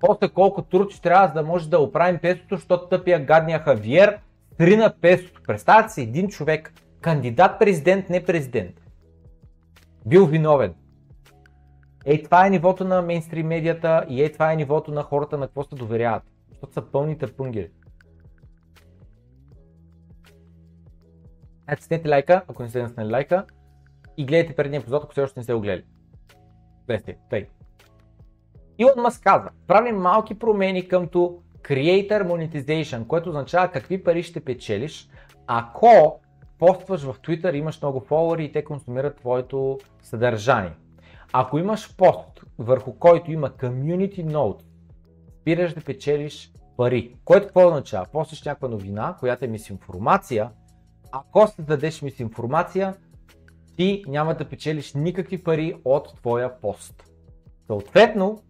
[0.00, 4.18] После колко труд ще трябва, за да може да оправим песото, защото тъпия гадния Хавиер
[4.56, 5.42] срина песото.
[5.46, 8.74] Представете си един човек, кандидат президент, не президент.
[10.06, 10.74] Бил виновен.
[12.04, 15.46] Ей, това е нивото на мейнстрим медията и ей, това е нивото на хората, на
[15.46, 16.22] какво се доверяват.
[16.50, 17.70] Защото са пълните пунгери.
[21.68, 23.44] Ето снете лайка, ако не сте наснали лайка
[24.16, 25.84] и гледайте предния епизод, ако все още не сте го гледали.
[26.86, 27.46] Гледайте, тъй.
[28.78, 35.08] Илон Мъск казва, правим малки промени къмто Creator Monetization, което означава какви пари ще печелиш,
[35.46, 36.20] ако
[36.58, 40.72] постваш в Twitter, имаш много фолуари и те консумират твоето съдържание.
[41.32, 44.62] Ако имаш пост, върху който има Community Note,
[45.40, 47.16] спираш да печелиш пари.
[47.24, 48.06] Което какво означава?
[48.12, 50.50] Постиш някаква новина, която е мисинформация.
[51.12, 52.94] Ако създадеш мисинформация,
[53.76, 57.04] ти няма да печелиш никакви пари от твоя пост.
[57.66, 58.42] Съответно,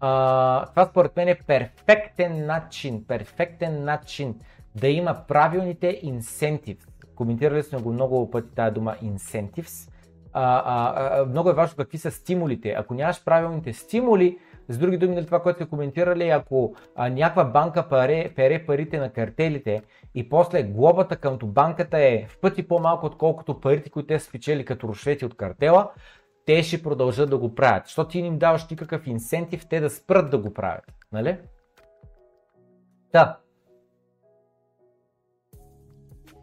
[0.00, 4.34] а, това според мен е перфектен начин, перфектен начин
[4.74, 6.86] да има правилните incentives.
[7.14, 9.90] Коментирали сме го много пъти тази дума incentives
[10.40, 12.74] а, а, а, много е важно какви са стимулите.
[12.78, 14.38] Ако нямаш правилните стимули,
[14.68, 18.98] с други думи, нали, това, което сте коментирали, ако а, някаква банка пере, пере парите
[18.98, 19.82] на картелите
[20.14, 24.64] и после глобата към банката е в пъти по-малко, отколкото парите, които те са спечели
[24.64, 25.90] като рушвети от картела,
[26.46, 27.86] те ще продължат да го правят.
[27.86, 30.84] Защото ти им даваш никакъв инсентив те да спрат да го правят.
[31.12, 31.38] Нали?
[33.12, 33.38] Да.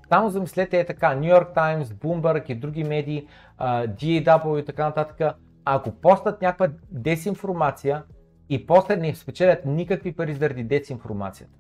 [0.10, 3.28] Само замислете е така, New York Times, Bloomberg и други медии,
[3.62, 8.04] DAW и така нататък, ако постат някаква дезинформация
[8.50, 11.54] и после не спечелят никакви пари заради дезинформацията,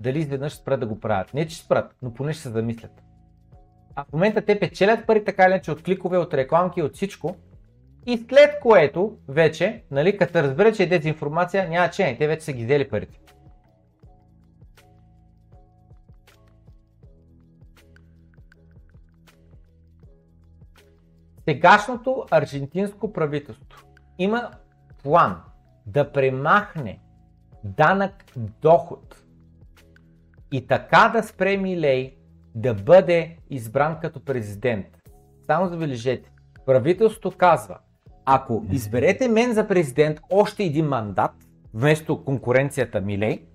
[0.00, 1.34] дали изведнъж спрат да го правят.
[1.34, 3.02] Не, че спрат, но поне ще се замислят.
[3.94, 7.36] А в момента те печелят пари така или иначе от кликове, от рекламки, от всичко.
[8.06, 12.52] И след което вече, нали, като разберат, че е дезинформация, няма че те вече са
[12.52, 13.18] ги взели парите.
[21.48, 23.86] Сегашното аржентинско правителство
[24.18, 24.50] има
[25.02, 25.40] план
[25.86, 27.00] да премахне
[27.64, 28.24] данък
[28.62, 29.24] доход
[30.52, 32.16] и така да спре Милей
[32.54, 34.86] да бъде избран като президент.
[35.46, 36.30] Само забележете,
[36.66, 37.78] правителството казва,
[38.24, 41.32] ако изберете мен за президент още един мандат,
[41.74, 43.46] вместо конкуренцията Милей,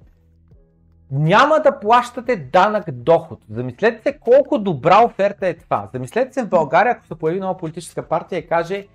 [1.15, 3.39] няма да плащате данък доход.
[3.49, 5.89] Замислете се колко добра оферта е това.
[5.93, 8.87] Замислете се в България, ако се появи нова политическа партия и каже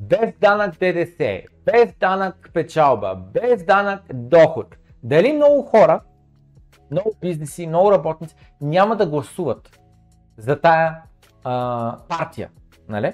[0.00, 4.76] без данък ДДС, без данък печалба, без данък доход.
[5.02, 6.00] Дали много хора,
[6.90, 9.80] много бизнеси, много работници няма да гласуват
[10.36, 11.02] за тая
[11.44, 12.50] а, партия.
[12.88, 13.12] Нали?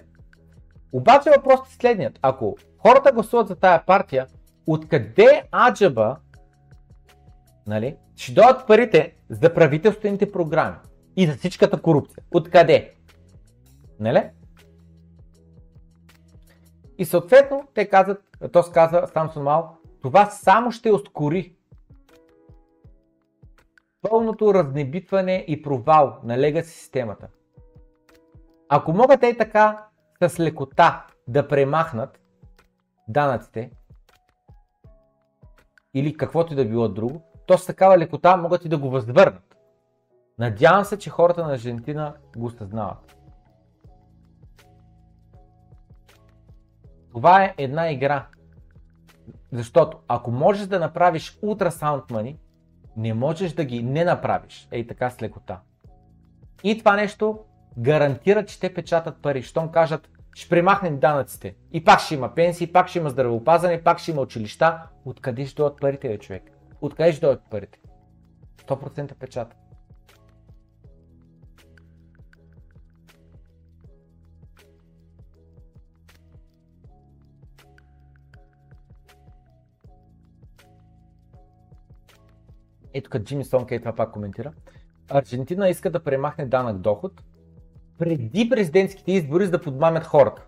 [0.93, 2.19] Обаче въпросът е следният.
[2.23, 4.27] Ако хората гласуват за тая партия,
[4.67, 6.17] откъде аджаба
[7.67, 10.77] нали, ще дойдат парите за правителствените програми
[11.17, 12.25] и за всичката корупция?
[12.31, 12.95] Откъде?
[14.01, 14.31] Нали?
[16.99, 18.23] И съответно те казват,
[18.53, 21.57] то се казва Самсон Мал, това само ще ускори
[24.03, 27.29] пълното разнебитване и провал на легаси системата.
[28.69, 29.87] Ако могат и така
[30.29, 32.21] с лекота да премахнат
[33.09, 33.71] данъците
[35.95, 39.57] или каквото и да било друго, то с такава лекота могат и да го възвърнат.
[40.39, 43.17] Надявам се, че хората на Аржентина го осъзнават.
[47.13, 48.27] Това е една игра.
[49.53, 52.37] Защото ако можеш да направиш Ultrasound Money,
[52.97, 54.69] не можеш да ги не направиш.
[54.71, 55.61] Ей така с лекота.
[56.65, 57.39] И това нещо
[57.79, 59.43] гарантира, че те печатат пари.
[59.43, 61.57] Щом кажат, ще премахнем данъците.
[61.73, 64.83] И пак ще има пенсии, пак ще има здравеопазване, пак ще има училища.
[65.05, 66.56] Откъде ще дойдат парите, човек?
[66.81, 67.81] Откъде ще дойдат парите?
[68.57, 69.57] 100% печата.
[82.95, 84.53] Ето като Джимми Сонкей това пак коментира.
[85.11, 87.23] Аржентина иска да премахне данък доход
[87.99, 90.47] преди президентските избори, за да подмамят хората.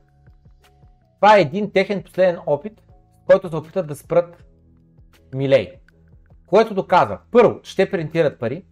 [1.15, 2.83] Това е един техен последен опит,
[3.27, 4.45] който се опитат да спрат
[5.35, 5.79] Милей.
[6.49, 8.65] Което доказва, първо, ще принтират пари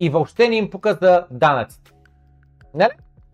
[0.00, 1.90] и въобще не им пука за данъците.
[2.74, 2.90] Нали?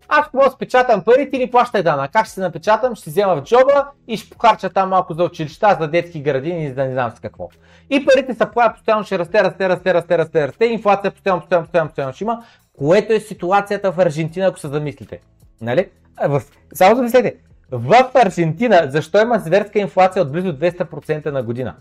[0.09, 2.13] Аз мога да спечатам пари, ти ни плащай данък.
[2.13, 2.95] Как ще се напечатам?
[2.95, 6.73] Ще взема в джоба и ще похарча там малко за училища, за детски градини и
[6.73, 7.49] за не знам с какво.
[7.91, 11.65] И парите са плая постоянно ще расте, расте, расте, расте, расте, расте, инфлация постоянно, постоянно,
[11.65, 12.45] постоянно, постоянно ще има,
[12.79, 15.21] което е ситуацията в Аржентина, ако се замислите.
[15.61, 15.91] Нали?
[16.29, 16.43] В...
[16.75, 17.37] Само замислете,
[17.71, 21.75] в Аржентина, защо има зверска инфлация от близо 200% на година?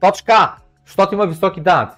[0.00, 0.56] Точка
[0.86, 1.96] защото има високи данъци.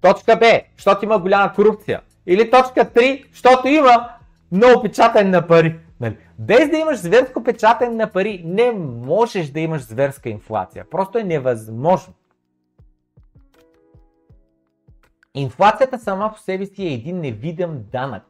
[0.00, 2.00] Точка Б, защото има голяма корупция.
[2.26, 4.08] Или точка 3, защото има
[4.52, 5.80] много печатане на пари.
[6.00, 6.16] Нали?
[6.38, 10.84] Без да имаш зверско печатане на пари, не можеш да имаш зверска инфлация.
[10.90, 12.14] Просто е невъзможно.
[15.34, 18.22] Инфлацията сама по себе си е един невидим данък,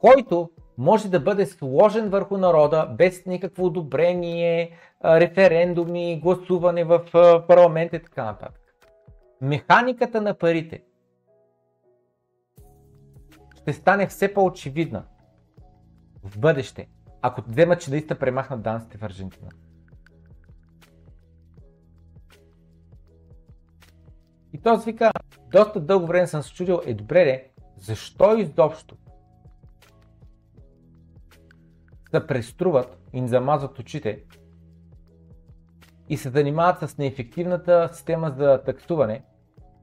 [0.00, 4.70] който може да бъде сложен върху народа без никакво одобрение,
[5.06, 7.00] референдуми, гласуване в
[7.48, 8.60] парламент и така нататък.
[9.40, 10.82] Механиката на парите
[13.56, 15.04] ще стане все по-очевидна
[16.24, 16.88] в бъдеще,
[17.22, 19.50] ако вземат, че наистина премахнат данците в Аржентина.
[24.52, 25.10] И този вика,
[25.52, 28.96] доста дълго време съм се чудил, е добре де, защо изобщо
[32.10, 34.24] се преструват и ни замазват очите
[36.08, 39.22] и се занимават с неефективната система за таксуване,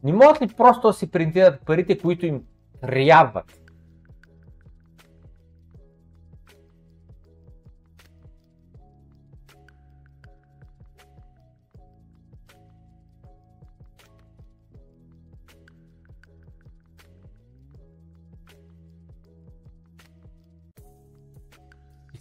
[0.03, 2.43] не могат ли просто да си принтират парите, които им
[2.81, 3.59] трябват?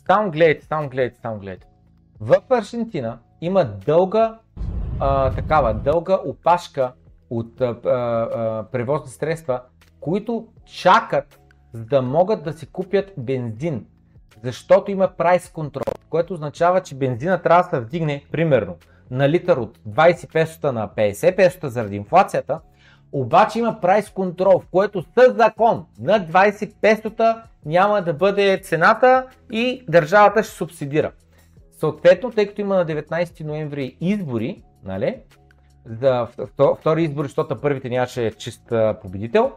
[0.06, 1.66] Само гледайте, само гледайте, само гледайте.
[2.20, 4.39] В Аржентина има дълга
[5.01, 6.93] а, такава, дълга опашка
[7.31, 9.60] от а, а, превозни средства,
[10.01, 11.40] които чакат
[11.73, 13.86] за да могат да си купят бензин,
[14.44, 18.77] защото има прайс контрол, което означава, че бензина трябва да се вдигне примерно
[19.10, 22.60] на литър от 20 песота на 50 песота заради инфлацията,
[23.12, 25.06] обаче има прайс контрол, в което с
[25.36, 31.12] закон на 20 песота няма да бъде цената и държавата ще субсидира.
[31.82, 35.16] Съответно, тъй като има на 19 ноември избори, нали,
[35.86, 36.28] за
[36.80, 38.72] втори избори, защото първите нямаше чист
[39.02, 39.52] победител,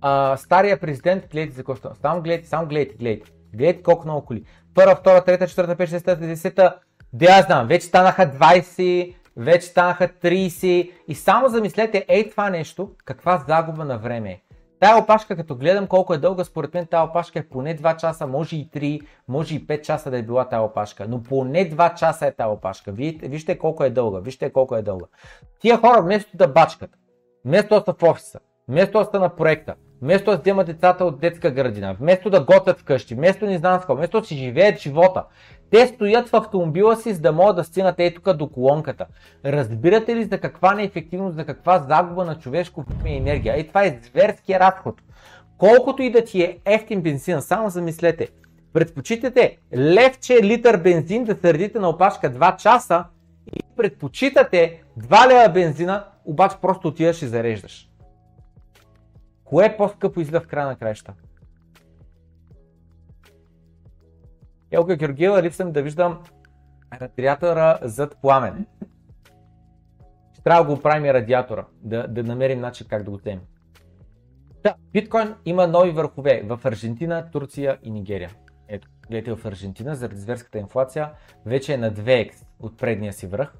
[0.00, 3.30] а, стария президент, гледайте за какво Само гледайте, само гледайте, гледайте.
[3.54, 4.44] Гледайте колко много коли.
[4.74, 6.78] Първа, втора, трета, четвърта, пет, шеста, десета.
[7.12, 12.90] Да я знам, вече станаха 20, вече станаха 30 и само замислете, ей това нещо,
[13.04, 14.40] каква загуба на време е.
[14.80, 18.26] Тая опашка, като гледам колко е дълга, според мен тая опашка е поне 2 часа,
[18.26, 21.94] може и 3, може и 5 часа да е била тая опашка, но поне 2
[21.94, 22.92] часа е тая опашка.
[22.92, 25.06] Вижте, вижте колко е дълга, вижте колко е дълга.
[25.60, 26.90] Тия хора вместо да бачкат,
[27.44, 31.20] вместо да са в офиса, вместо да са на проекта, вместо да вземат децата от
[31.20, 35.24] детска градина, вместо да готвят вкъщи, вместо не знам какво, вместо да си живеят живота,
[35.70, 39.06] те стоят в автомобила си, за да могат да стигнат ей тук до колонката.
[39.44, 43.56] Разбирате ли за каква неефективност, за каква загуба на човешко време и енергия?
[43.56, 44.94] Ей, това е зверския разход.
[45.58, 48.28] Колкото и да ти е ефтин бензин, само замислете,
[48.72, 53.04] предпочитате левче литър бензин да сърдите на опашка 2 часа
[53.52, 57.88] и предпочитате 2 лева бензина, обаче просто отиваш и зареждаш.
[59.46, 61.14] Кое е по-скъпо излиза в края на краища?
[64.70, 66.22] Елка Георгиева, липсвам да виждам
[67.00, 68.66] радиатора зад пламен.
[70.44, 73.40] Трябва да го оправим и радиатора, да, да намерим начин как да го вземем.
[74.62, 78.30] Да, биткоин има нови върхове в Аржентина, Турция и Нигерия.
[78.68, 81.12] Ето, гледайте в Аржентина, заради зверската инфлация,
[81.46, 83.54] вече е на 2x от предния си връх,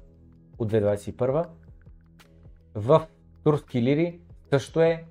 [0.57, 1.45] от 2021.
[2.75, 3.07] В
[3.43, 4.19] турски лири
[4.49, 5.05] също е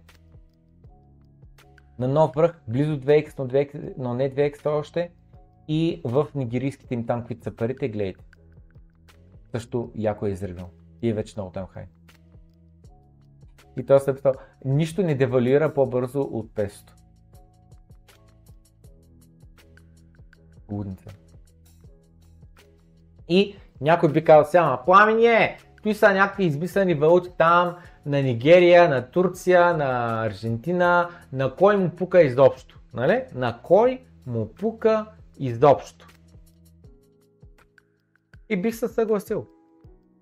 [1.99, 5.11] на нов връх, близо 2x, но, 2x, но не 2x още.
[5.69, 8.25] И в нигерийските им там, които са парите, гледайте.
[9.51, 10.71] Също яко е изригнал.
[11.03, 11.87] И е вече много там хай.
[13.77, 14.15] И той се е
[14.65, 16.95] нищо не девалира по-бързо от песото.
[20.71, 21.11] Лудница.
[23.29, 27.77] И някой би казал сега, пламени е, Той са някакви измислени валути там,
[28.07, 32.81] на Нигерия, на Турция, на Аржентина, на кой му пука изобщо.
[32.95, 33.25] Нали?
[33.35, 35.07] На кой му пука
[35.39, 36.09] изобщо.
[38.49, 39.47] И бих се съгласил.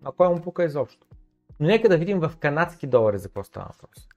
[0.03, 1.07] На кой му пука изобщо.
[1.61, 4.09] Но нека да видим в канадски долари за какво става въпрос.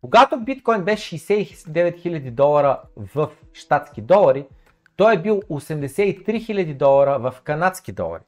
[0.00, 4.46] Когато биткоин беше 69 000 долара в щатски долари,
[4.96, 8.22] той е бил 83 000 долара в канадски долари.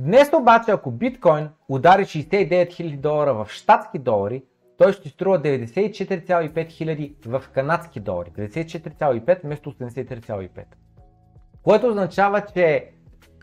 [0.00, 4.42] Днес обаче, ако биткоин удари 69 000 долара в щатски долари,
[4.78, 8.30] той ще струва 94,5 хиляди в канадски долари.
[8.30, 10.64] 94,5 вместо 83,5.
[11.62, 12.90] Което означава, че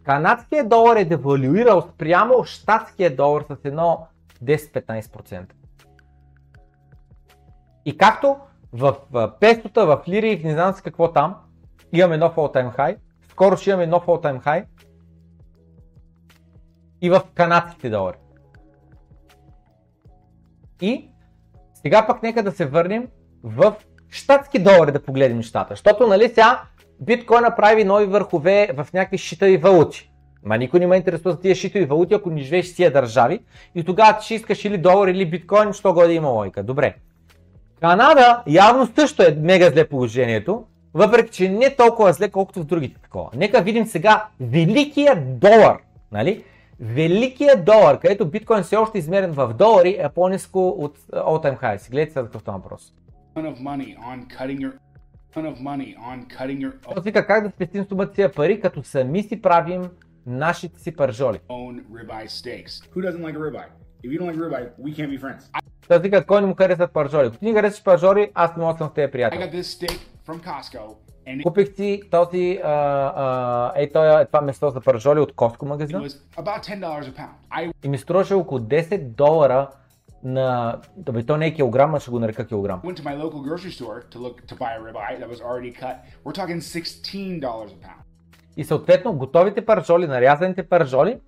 [0.04, 4.08] канадският долар е девалюирал спрямо щатския долар с едно
[4.44, 5.46] 10-15%.
[7.86, 8.38] И както
[8.74, 8.96] в
[9.40, 11.36] пестота, в лири и в не знам с какво там,
[11.94, 12.98] имаме нов all-time high,
[13.30, 14.66] скоро ще имаме нов all-time high
[17.02, 18.18] и в канадските долари.
[20.82, 21.10] И
[21.74, 23.08] сега пък нека да се върнем
[23.44, 23.76] в
[24.10, 25.74] щатски долари да погледнем нещата.
[25.74, 26.62] Защото нали сега
[27.00, 30.12] биткоин направи нови върхове в някакви шитави валути.
[30.44, 33.40] Ма никой не ме интересува за тия шитови валути, ако не живееш в тия държави.
[33.76, 36.64] И тогава ще искаш или долар или биткоин, що го да има логика.
[36.64, 36.96] Добре.
[37.82, 40.64] Канада явно също е мега зле положението,
[40.94, 43.30] въпреки че не толкова зле, колкото в другите такова.
[43.36, 45.78] Нека видим сега великия долар.
[46.12, 46.44] Нали?
[46.80, 51.92] Великия долар, където биткоин все още измерен в долари, е по-низко от all time highs.
[51.92, 52.94] Гледайте сега какъв това въпрос.
[56.94, 59.90] Той вика как да спестим стомата си пари, като сами си правим
[60.26, 61.40] нашите си пържоли.
[65.88, 67.28] Той вика, кой не му харесват пържоли.
[67.28, 69.40] Ако ти не харесваш пържоли, аз не мога да съм с тези приятели.
[71.44, 72.70] Купих си този, а,
[73.16, 76.08] а, ей това, това место за пържоли от Costco магазина.
[77.84, 79.70] И ми струваше около 10 долара
[80.24, 80.80] на...
[80.98, 82.82] Бе, то не е килограм, а ще го нарека килограм.
[82.82, 85.74] Went to my local grocery store to look to buy a ribeye that was already
[85.82, 85.96] cut.
[86.26, 88.02] We're talking $16 a pound.
[88.58, 91.20] И съответно готовите паржоли, нарязаните паржоли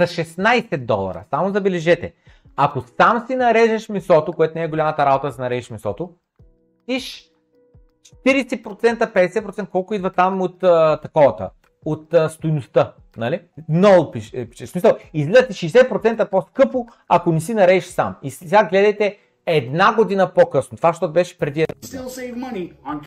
[0.00, 1.24] са 16 долара.
[1.30, 2.14] Само забележете.
[2.56, 6.10] Ако сам си нарежеш месото, което не е голямата работа да си нарежеш месото,
[6.88, 7.27] иш
[8.26, 11.50] 40%, 50%, колко идва там от а, таковата,
[11.84, 13.40] от а, стойността, нали?
[13.68, 14.50] Много пише.
[14.50, 14.66] пише.
[14.66, 18.16] Смисъл, излиза ти 60% по-скъпо, ако не си нарежеш сам.
[18.22, 20.76] И сега гледайте една година по-късно.
[20.76, 21.66] Това, защото беше преди...
[21.66, 23.00] Still save money on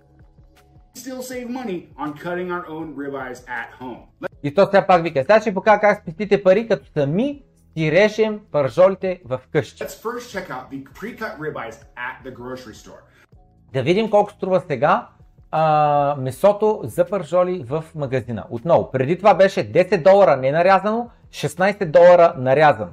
[0.95, 4.01] still save money on cutting our own ribeyes at home.
[4.43, 7.43] И то сега пак вика, сега ще покажа как спестите пари, като сами
[7.77, 9.83] си режем пържолите в къщи.
[9.83, 13.01] Let's first check out the pre-cut ribeyes at the grocery store.
[13.73, 15.07] Да видим колко струва сега
[15.51, 18.45] а, месото за пържоли в магазина.
[18.49, 22.91] Отново, преди това беше 10 долара ненарязано, 16 долара нарязано.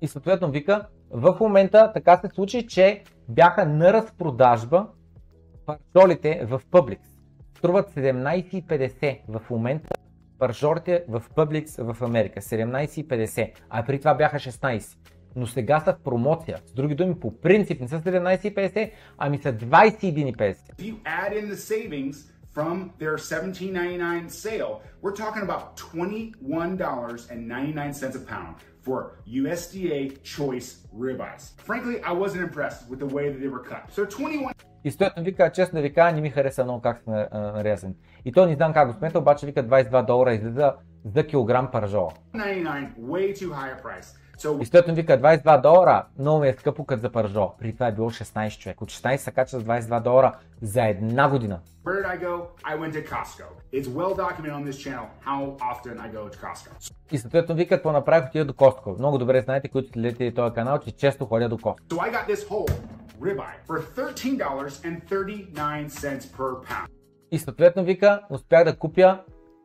[0.00, 4.86] И съответно вика, В момента така се случи, че бяха на разпродажба
[5.66, 6.98] паржолите в Publix.
[7.58, 9.88] Струват 17,50 в момента
[10.38, 12.40] паржолите в Publix в Америка.
[12.40, 14.96] 17,50, а при това бяха 16.
[15.36, 16.58] Но сега са в промоция.
[16.66, 20.56] С други думи, по принцип не са 17,50, ами са 21,50.
[20.78, 22.16] If you add in the savings
[22.54, 28.54] from their $17.99 sale, we're talking about $21.99 a pound
[28.86, 28.98] for
[29.40, 30.68] USDA choice
[31.02, 31.42] ribeyes.
[31.68, 33.82] Frankly, I wasn't impressed with the way that they were cut.
[33.96, 34.52] So 21
[34.84, 37.94] И стоятно вика, честно да ви кажа, не ми хареса много как сме нарязани.
[38.24, 40.74] И то не знам как го смета, обаче вика 22 долара излиза
[41.04, 42.12] за килограм паржола.
[42.34, 44.16] 99 way too high a price.
[44.60, 47.52] И стоятно вика 22 долара, много ми е скъпо като за паржо.
[47.58, 48.80] При това е било 16 човек.
[48.80, 51.60] От 16 се кача с 22 долара за една година.
[51.84, 52.34] where did I go?
[52.64, 53.46] I went to Costco.
[53.72, 55.40] It's well documented on this channel how
[55.72, 56.70] often I go to Costco.
[57.12, 58.96] И съответно вика, какво направих, отида до Костко.
[58.98, 61.86] Много добре знаете, които следите този канал, че често ходя до Костко.
[61.88, 62.70] So I got this whole
[63.20, 66.86] ribeye for $13.39 per pound.
[67.30, 69.20] И съответно вика, успях да купя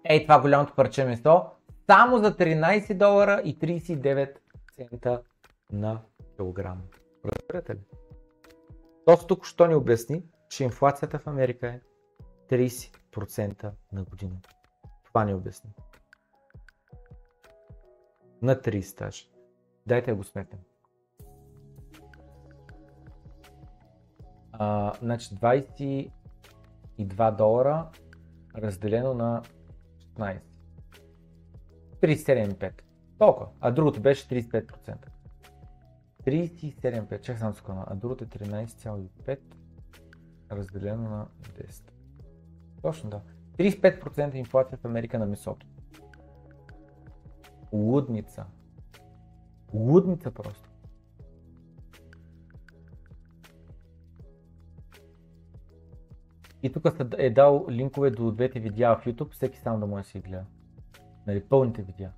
[0.09, 1.43] ей това голямото парче месо
[1.89, 4.29] само за 13 долара и 39
[4.75, 5.23] цента
[5.71, 6.01] на
[6.35, 6.81] килограм.
[7.25, 7.81] Разбирате ли?
[9.05, 11.81] То тук що ни обясни, че инфлацията в Америка е
[12.51, 14.39] 30% на година.
[15.03, 15.69] Това ни обясни.
[18.41, 19.29] На 30 даже.
[19.87, 20.61] Дайте да го сметнем.
[25.01, 26.11] Значи 22
[27.37, 27.89] долара
[28.57, 29.43] разделено на
[30.17, 30.39] 16.
[32.01, 32.84] 37,5.
[33.17, 33.47] Толкова.
[33.61, 34.95] А другото беше 35%.
[36.25, 37.21] 37,5.
[37.21, 37.83] Чакай само секунда.
[37.87, 39.39] А другото е 13,5
[40.51, 41.91] разделено на 10.
[42.81, 43.21] Точно да.
[43.57, 45.67] 35% инфлация в Америка на месото.
[47.73, 48.45] Лудница.
[49.73, 50.69] Лудница просто.
[56.63, 56.85] И тук
[57.17, 60.45] е дал линкове до двете видеа в YouTube, всеки сам да може да си гледа.
[61.27, 62.11] Нали, пълните видеа.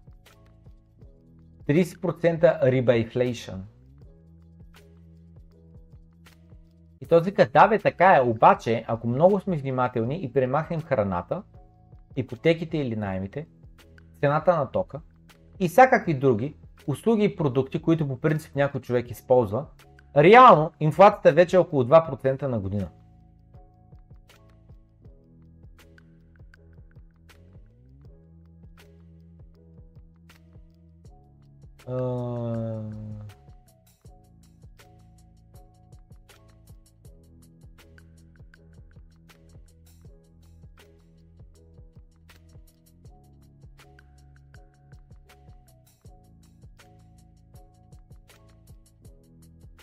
[1.68, 3.58] 30% rebiflation.
[7.02, 11.44] И той вика, да бе, така е, обаче, ако много сме внимателни и премахнем храната,
[12.16, 13.48] ипотеките или найемите,
[14.20, 15.00] цената на тока
[15.60, 16.56] и всякакви други
[16.88, 19.66] услуги и продукти, които по принцип някой човек използва,
[20.18, 22.88] реално инфлацията вече е около 2% на година.
[31.88, 32.84] А,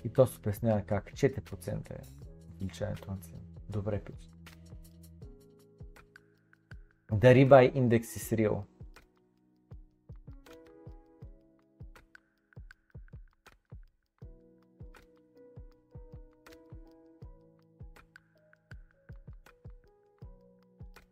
[0.05, 1.98] И то се обяснява как 4% е
[2.55, 3.39] увеличението на цена.
[3.68, 4.31] Добре пич.
[7.12, 8.74] The rebuy index is real.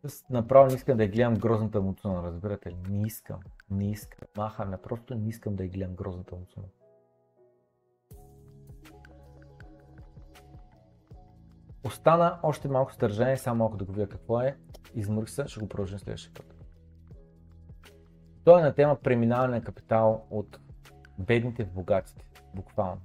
[0.05, 2.75] Аз направо не искам да я гледам грозната му цена, разбирате ли?
[2.89, 3.39] Не искам.
[3.69, 4.27] Не искам.
[4.37, 6.65] Махаме, просто не искам да я гледам грозната му цена.
[11.83, 14.57] Остана още малко съдържание, само малко да го видя какво е.
[14.95, 16.55] Измърх се, ще го продължим следващия път.
[18.43, 20.59] Той е на тема преминаване на капитал от
[21.19, 22.25] бедните в богатите.
[22.55, 23.01] Буквално.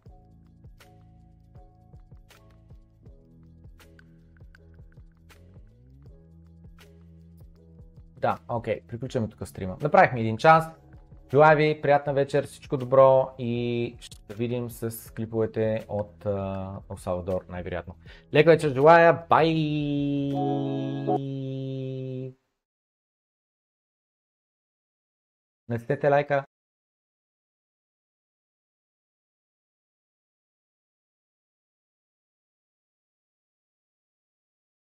[8.20, 9.77] Да, окей, приключваме тук стрима.
[9.82, 10.65] Направихме един час.
[11.31, 17.95] Желая ви приятна вечер, всичко добро и ще видим с клиповете от uh, Салвадор, най-вероятно.
[18.35, 19.49] Лека вечер желая, бай!
[25.69, 26.45] Натиснете лайка.